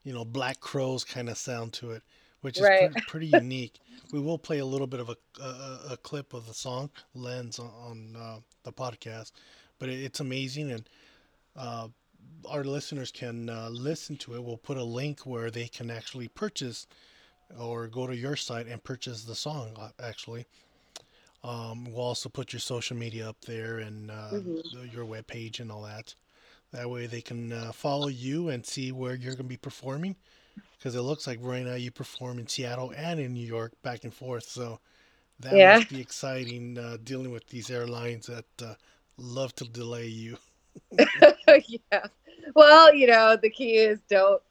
you 0.07 0.13
know, 0.13 0.23
Black 0.25 0.59
Crowes 0.61 1.03
kind 1.03 1.27
of 1.29 1.37
sound 1.37 1.73
to 1.73 1.91
it, 1.91 2.01
which 2.41 2.57
is 2.57 2.63
Right. 2.63 2.79
pretty, 2.91 3.01
pretty 3.07 3.27
unique. 3.43 3.75
We 4.13 4.19
will 4.19 4.37
play 4.37 4.59
a 4.59 4.65
little 4.65 4.87
bit 4.87 4.99
of 5.01 5.09
a 5.09 5.17
a, 5.41 5.93
a 5.93 5.97
clip 5.97 6.33
of 6.33 6.47
the 6.47 6.53
song 6.53 6.89
"Lens" 7.13 7.59
on, 7.59 7.67
on 7.89 8.15
uh, 8.15 8.39
the 8.63 8.71
podcast, 8.71 9.31
but 9.79 9.89
it, 9.89 9.99
it's 10.03 10.19
amazing 10.19 10.71
and. 10.71 10.89
Uh, 11.55 11.87
our 12.49 12.63
listeners 12.63 13.11
can 13.11 13.49
uh, 13.49 13.67
listen 13.71 14.15
to 14.17 14.35
it. 14.35 14.43
We'll 14.43 14.57
put 14.57 14.77
a 14.77 14.83
link 14.83 15.21
where 15.21 15.49
they 15.49 15.67
can 15.67 15.89
actually 15.89 16.27
purchase 16.27 16.85
or 17.59 17.87
go 17.87 18.05
to 18.05 18.15
your 18.15 18.35
site 18.35 18.67
and 18.67 18.83
purchase 18.83 19.23
the 19.23 19.33
song, 19.33 19.71
uh, 19.79 19.89
actually. 19.99 20.45
Um, 21.43 21.85
we'll 21.85 22.03
also 22.05 22.29
put 22.29 22.53
your 22.53 22.59
social 22.59 22.95
media 22.97 23.27
up 23.29 23.37
there 23.41 23.79
and 23.79 24.11
uh, 24.11 24.29
Mhm. 24.33 24.61
the- 24.71 24.87
your 24.89 25.05
webpage 25.05 25.59
and 25.59 25.71
all 25.71 25.83
that. 25.83 26.13
That 26.71 26.89
way 26.89 27.07
they 27.07 27.21
can 27.21 27.51
uh, 27.51 27.71
follow 27.73 28.07
you 28.07 28.49
and 28.49 28.65
see 28.65 28.91
where 28.91 29.15
you're 29.15 29.33
going 29.35 29.45
to 29.45 29.49
be 29.49 29.57
performing. 29.57 30.15
Because 30.77 30.95
it 30.95 31.01
looks 31.01 31.27
like 31.27 31.39
right 31.41 31.65
now 31.65 31.75
you 31.75 31.91
perform 31.91 32.39
in 32.39 32.47
Seattle 32.47 32.93
and 32.95 33.19
in 33.19 33.33
New 33.33 33.45
York 33.45 33.73
back 33.83 34.03
and 34.03 34.13
forth. 34.13 34.45
So 34.45 34.79
that 35.39 35.59
Yeah. 35.59 35.61
must 35.61 35.87
be 35.89 35.99
exciting 36.01 36.77
uh, 36.77 36.97
dealing 37.03 37.31
with 37.31 37.47
these 37.47 37.69
airlines 37.71 38.27
that 38.27 38.45
uh, 38.61 38.75
love 39.17 39.55
to 39.55 39.65
delay 39.65 40.07
you. 40.07 40.37
yeah. 41.67 42.07
Well, 42.55 42.93
you 42.93 43.07
know, 43.07 43.37
the 43.41 43.49
key 43.49 43.75
is 43.77 43.99
don't 44.09 44.41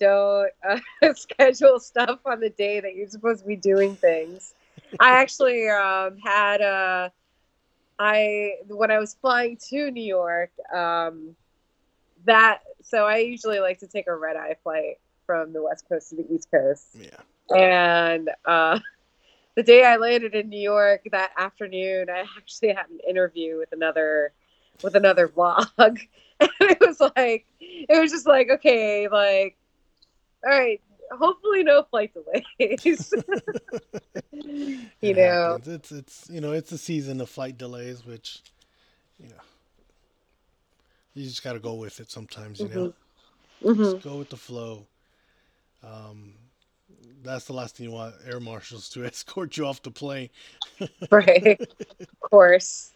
don't 0.00 0.50
uh, 0.68 0.80
schedule 1.14 1.80
stuff 1.80 2.20
on 2.26 2.40
the 2.40 2.50
day 2.50 2.80
that 2.80 2.94
you're 2.96 3.08
supposed 3.08 3.42
to 3.42 3.46
be 3.46 3.56
doing 3.56 3.96
things. 3.96 4.54
I 4.98 5.20
actually 5.22 5.68
um, 5.68 6.18
had 6.18 6.60
a 6.60 7.12
I 7.98 8.52
when 8.68 8.90
I 8.90 8.98
was 8.98 9.14
flying 9.20 9.58
to 9.70 9.90
New 9.90 10.04
York. 10.04 10.52
Um, 10.74 11.36
that 12.26 12.60
so 12.82 13.04
I 13.06 13.18
usually 13.18 13.58
like 13.60 13.80
to 13.80 13.86
take 13.88 14.06
a 14.06 14.14
red 14.14 14.36
eye 14.36 14.56
flight 14.62 14.98
from 15.24 15.52
the 15.52 15.62
west 15.62 15.84
coast 15.88 16.10
to 16.10 16.16
the 16.16 16.26
east 16.32 16.48
coast. 16.52 16.86
Yeah. 16.94 17.56
And 17.56 18.30
uh, 18.44 18.78
the 19.56 19.62
day 19.62 19.84
I 19.84 19.96
landed 19.96 20.34
in 20.34 20.48
New 20.48 20.60
York 20.60 21.02
that 21.10 21.32
afternoon, 21.36 22.08
I 22.10 22.24
actually 22.36 22.68
had 22.68 22.88
an 22.90 23.00
interview 23.08 23.58
with 23.58 23.72
another 23.72 24.32
with 24.82 24.94
another 24.94 25.26
vlog, 25.28 25.66
and 26.38 26.50
it 26.60 26.78
was 26.80 27.00
like 27.00 27.46
it 27.60 28.00
was 28.00 28.12
just 28.12 28.26
like 28.26 28.50
okay, 28.50 29.08
like 29.08 29.56
all 30.44 30.50
right, 30.50 30.80
hopefully 31.18 31.62
no 31.64 31.82
flight 31.90 32.12
delays. 32.14 33.12
you 34.32 34.78
It 35.02 35.16
know, 35.16 35.58
happens. 35.58 35.68
it's 35.68 35.92
it's 35.92 36.30
you 36.30 36.40
know 36.40 36.52
it's 36.52 36.72
a 36.72 36.78
season 36.78 37.20
of 37.20 37.28
flight 37.28 37.56
delays, 37.58 38.04
which 38.06 38.42
you 39.18 39.28
know 39.28 39.34
you 41.16 41.24
just 41.24 41.42
got 41.42 41.54
to 41.54 41.60
go 41.60 41.74
with 41.74 42.00
it 42.00 42.10
sometimes. 42.10 42.62
You 42.62 42.68
know, 42.68 42.92
hmm 43.62 43.82
just 43.82 44.02
go 44.02 44.18
with 44.18 44.30
the 44.30 44.36
flow. 44.36 44.86
Um, 45.82 46.34
that's 47.22 47.46
the 47.46 47.52
last 47.52 47.76
thing 47.76 47.86
you 47.88 47.92
want 47.92 48.14
air 48.26 48.40
marshals 48.40 48.88
to 48.90 49.04
escort 49.06 49.56
you 49.56 49.66
off 49.66 49.82
the 49.82 49.90
plane. 49.90 50.30
right, 51.10 51.60
of 51.60 52.20
course. 52.20 52.92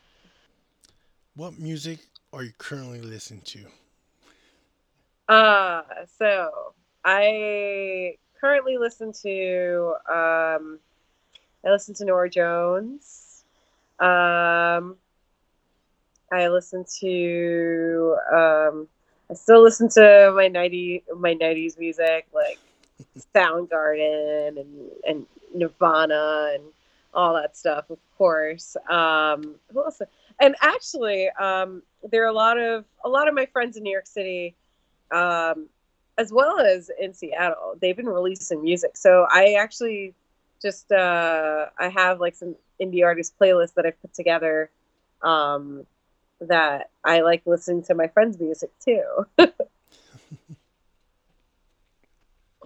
What 1.36 1.58
music 1.58 2.00
are 2.32 2.42
you 2.44 2.52
currently 2.58 3.00
listening 3.00 3.42
to? 3.42 3.66
Uh, 5.28 5.82
so 6.18 6.74
I 7.04 8.16
currently 8.40 8.78
listen 8.78 9.12
to 9.22 9.94
um, 10.08 10.80
I 11.64 11.70
listen 11.70 11.94
to 11.96 12.04
Norah 12.04 12.30
Jones. 12.30 13.44
Um, 13.98 14.96
I 16.30 16.48
listen 16.48 16.84
to 17.00 18.16
um, 18.32 18.88
I 19.30 19.34
still 19.34 19.62
listen 19.62 19.88
to 19.90 20.32
my 20.34 20.48
ninety 20.48 21.02
my 21.16 21.34
nineties 21.34 21.78
music 21.78 22.26
like 22.34 22.58
Soundgarden 23.34 24.60
and 24.60 24.90
and 25.06 25.26
Nirvana 25.54 26.52
and 26.54 26.64
all 27.12 27.34
that 27.34 27.56
stuff, 27.56 27.90
of 27.90 27.98
course. 28.16 28.76
Um, 28.88 29.56
who 29.72 29.84
else? 29.84 30.00
And 30.40 30.54
actually, 30.60 31.28
um, 31.30 31.82
there 32.10 32.22
are 32.24 32.28
a 32.28 32.32
lot 32.32 32.58
of 32.58 32.84
a 33.04 33.08
lot 33.08 33.28
of 33.28 33.34
my 33.34 33.46
friends 33.46 33.76
in 33.76 33.82
New 33.82 33.92
York 33.92 34.06
City 34.06 34.54
um, 35.10 35.66
as 36.18 36.32
well 36.32 36.60
as 36.60 36.90
in 37.00 37.12
Seattle. 37.14 37.74
They've 37.80 37.96
been 37.96 38.08
releasing 38.08 38.62
music, 38.62 38.96
so 38.96 39.26
I 39.30 39.54
actually 39.58 40.14
just 40.62 40.92
uh, 40.92 41.66
I 41.78 41.88
have 41.88 42.20
like 42.20 42.34
some 42.34 42.54
indie 42.80 43.04
artist 43.04 43.38
playlists 43.38 43.74
that 43.74 43.86
I've 43.86 44.00
put 44.00 44.14
together 44.14 44.70
um, 45.22 45.86
that 46.40 46.90
I 47.04 47.20
like 47.20 47.42
listening 47.46 47.82
to 47.84 47.94
my 47.94 48.08
friends' 48.08 48.38
music 48.38 48.70
too. 48.84 49.02
yeah, 49.38 49.52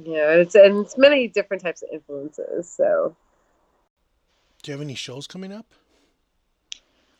it's 0.03 0.55
and 0.55 0.85
it's 0.85 0.97
many 0.99 1.29
different 1.29 1.63
types 1.63 1.83
of 1.83 1.89
influences. 1.93 2.71
So 2.71 3.17
Do 4.63 4.71
you 4.71 4.79
have 4.79 4.83
any 4.83 4.95
shows 4.95 5.27
coming 5.27 5.53
up? 5.53 5.67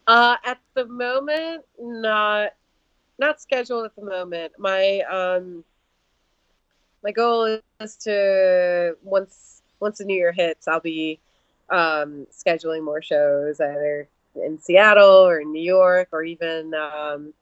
uh, 0.07 0.37
at 0.45 0.59
the 0.75 0.87
moment, 0.87 1.65
not 1.79 2.53
not 3.19 3.41
scheduled 3.41 3.87
at 3.87 3.97
the 3.97 4.05
moment. 4.05 4.53
My 4.59 5.01
um 5.01 5.65
my 7.03 7.13
goal 7.13 7.59
is 7.81 7.97
to 7.99 8.97
once 9.03 9.63
once 9.81 9.99
the 9.99 10.05
new 10.05 10.17
year 10.17 10.33
hits, 10.33 10.67
I'll 10.69 10.81
be 10.81 11.21
um 11.71 12.27
scheduling 12.33 12.83
more 12.85 13.03
shows 13.03 13.61
either 13.61 14.09
in 14.37 14.59
Seattle 14.59 15.27
or 15.27 15.41
in 15.41 15.53
New 15.53 15.63
York 15.63 16.09
or 16.13 16.23
even 16.23 16.73
um 16.75 17.33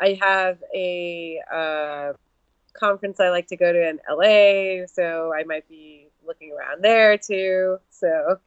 I 0.00 0.18
have 0.20 0.62
a 0.74 1.40
uh 1.52 2.12
conference 2.74 3.20
I 3.20 3.30
like 3.30 3.46
to 3.48 3.56
go 3.56 3.72
to 3.72 3.88
in 3.88 3.98
LA, 4.08 4.86
so 4.86 5.32
I 5.32 5.44
might 5.44 5.68
be 5.68 6.08
looking 6.26 6.52
around 6.52 6.82
there 6.82 7.16
too. 7.16 7.78
So 7.90 8.38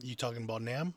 You 0.00 0.14
talking 0.14 0.44
about 0.44 0.62
NAMM? 0.62 0.92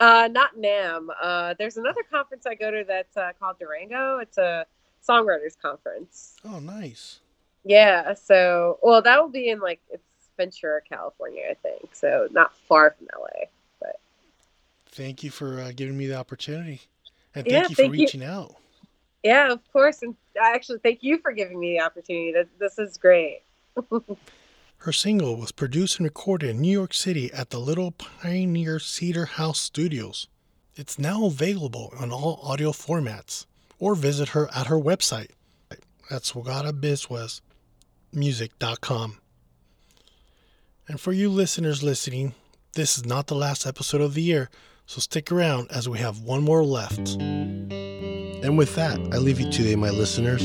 Uh, 0.00 0.28
not 0.30 0.56
NAMM. 0.56 1.06
Uh, 1.20 1.54
there's 1.58 1.76
another 1.76 2.02
conference 2.10 2.46
I 2.46 2.54
go 2.54 2.70
to 2.70 2.84
that's 2.86 3.16
uh, 3.16 3.32
called 3.38 3.58
Durango. 3.58 4.18
It's 4.18 4.38
a 4.38 4.66
songwriters 5.06 5.60
conference. 5.60 6.36
Oh, 6.44 6.58
nice. 6.58 7.20
Yeah. 7.64 8.14
So, 8.14 8.78
well, 8.82 9.02
that 9.02 9.20
will 9.20 9.30
be 9.30 9.48
in 9.48 9.60
like 9.60 9.80
it's 9.90 10.02
Ventura, 10.36 10.80
California, 10.82 11.44
I 11.50 11.54
think. 11.54 11.94
So 11.94 12.28
not 12.32 12.54
far 12.68 12.96
from 12.98 13.06
LA. 13.18 13.46
Thank 14.94 15.22
you 15.24 15.30
for 15.30 15.60
uh, 15.60 15.72
giving 15.74 15.98
me 15.98 16.06
the 16.06 16.16
opportunity, 16.16 16.82
and 17.34 17.44
thank 17.44 17.52
Yeah, 17.52 17.62
you 17.62 17.68
for 17.70 17.74
thank 17.82 17.94
you. 17.94 18.00
reaching 18.02 18.22
out. 18.24 18.54
Yeah, 19.24 19.50
of 19.52 19.60
course. 19.72 20.02
And 20.02 20.14
I 20.40 20.52
actually 20.54 20.78
thank 20.78 21.02
you 21.02 21.18
for 21.18 21.32
giving 21.32 21.58
me 21.58 21.72
the 21.78 21.84
opportunity. 21.84 22.32
This 22.58 22.78
is 22.78 22.96
great. 22.96 23.40
Her 24.78 24.92
single 24.92 25.36
was 25.36 25.50
produced 25.50 25.98
and 25.98 26.04
recorded 26.04 26.50
in 26.50 26.60
New 26.60 26.70
York 26.70 26.94
City 26.94 27.32
at 27.32 27.50
the 27.50 27.58
Little 27.58 27.90
Pioneer 27.90 28.78
Cedar 28.78 29.24
House 29.24 29.58
Studios. 29.58 30.28
It's 30.76 30.98
now 30.98 31.24
available 31.24 31.92
on 31.98 32.12
all 32.12 32.38
audio 32.42 32.70
formats, 32.70 33.46
or 33.78 33.94
visit 33.94 34.28
her 34.30 34.48
at 34.54 34.66
her 34.66 34.78
website 34.78 35.30
at 36.10 36.22
swagadabizwesmusic.com. 36.22 39.18
And 40.86 41.00
for 41.00 41.12
you 41.12 41.30
listeners 41.30 41.82
listening, 41.82 42.34
this 42.74 42.98
is 42.98 43.06
not 43.06 43.28
the 43.28 43.34
last 43.34 43.64
episode 43.66 44.02
of 44.02 44.12
the 44.14 44.20
year, 44.22 44.50
so 44.86 45.00
stick 45.00 45.32
around 45.32 45.70
as 45.70 45.88
we 45.88 45.98
have 45.98 46.20
one 46.20 46.42
more 46.42 46.64
left. 46.64 47.16
And 47.18 48.58
with 48.58 48.74
that, 48.74 48.98
I 49.12 49.16
leave 49.16 49.40
you 49.40 49.50
today, 49.50 49.74
my 49.74 49.90
listeners. 49.90 50.44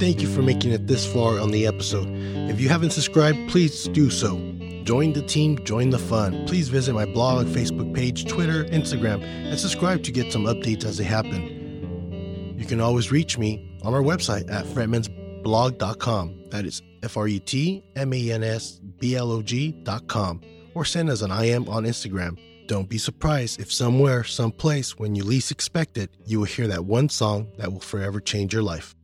Thank 0.00 0.20
you 0.20 0.28
for 0.28 0.42
making 0.42 0.72
it 0.72 0.86
this 0.86 1.10
far 1.10 1.40
on 1.40 1.50
the 1.50 1.66
episode. 1.66 2.06
If 2.50 2.60
you 2.60 2.68
haven't 2.68 2.90
subscribed, 2.90 3.48
please 3.48 3.88
do 3.88 4.10
so. 4.10 4.36
Join 4.84 5.12
the 5.12 5.22
team, 5.22 5.58
join 5.64 5.90
the 5.90 5.98
fun. 5.98 6.46
Please 6.46 6.68
visit 6.68 6.94
my 6.94 7.06
blog, 7.06 7.46
Facebook 7.46 7.94
page, 7.94 8.26
Twitter, 8.26 8.64
Instagram, 8.64 9.22
and 9.22 9.58
subscribe 9.58 10.02
to 10.04 10.12
get 10.12 10.32
some 10.32 10.44
updates 10.44 10.84
as 10.84 10.98
they 10.98 11.04
happen. 11.04 12.54
You 12.58 12.66
can 12.66 12.80
always 12.80 13.10
reach 13.10 13.38
me 13.38 13.78
on 13.82 13.94
our 13.94 14.02
website 14.02 14.50
at 14.50 14.64
fretmansblog.com. 14.66 16.44
That 16.50 16.64
is 16.64 16.82
F 17.02 17.16
R 17.16 17.28
E 17.28 17.38
T 17.40 17.84
M 17.96 18.12
A 18.12 18.32
N 18.32 18.42
S 18.42 18.80
B 18.98 19.16
L 19.16 19.30
O 19.30 19.42
G.com. 19.42 20.40
Or 20.74 20.84
send 20.84 21.10
us 21.10 21.22
an 21.22 21.30
IM 21.30 21.68
on 21.68 21.84
Instagram. 21.84 22.38
Don't 22.68 22.86
be 22.86 22.98
surprised 22.98 23.62
if 23.62 23.72
somewhere, 23.72 24.22
someplace, 24.24 24.98
when 24.98 25.14
you 25.14 25.24
least 25.24 25.50
expect 25.50 25.96
it, 25.96 26.10
you 26.26 26.38
will 26.38 26.44
hear 26.44 26.66
that 26.66 26.84
one 26.84 27.08
song 27.08 27.48
that 27.56 27.72
will 27.72 27.80
forever 27.80 28.20
change 28.20 28.52
your 28.52 28.62
life. 28.62 28.94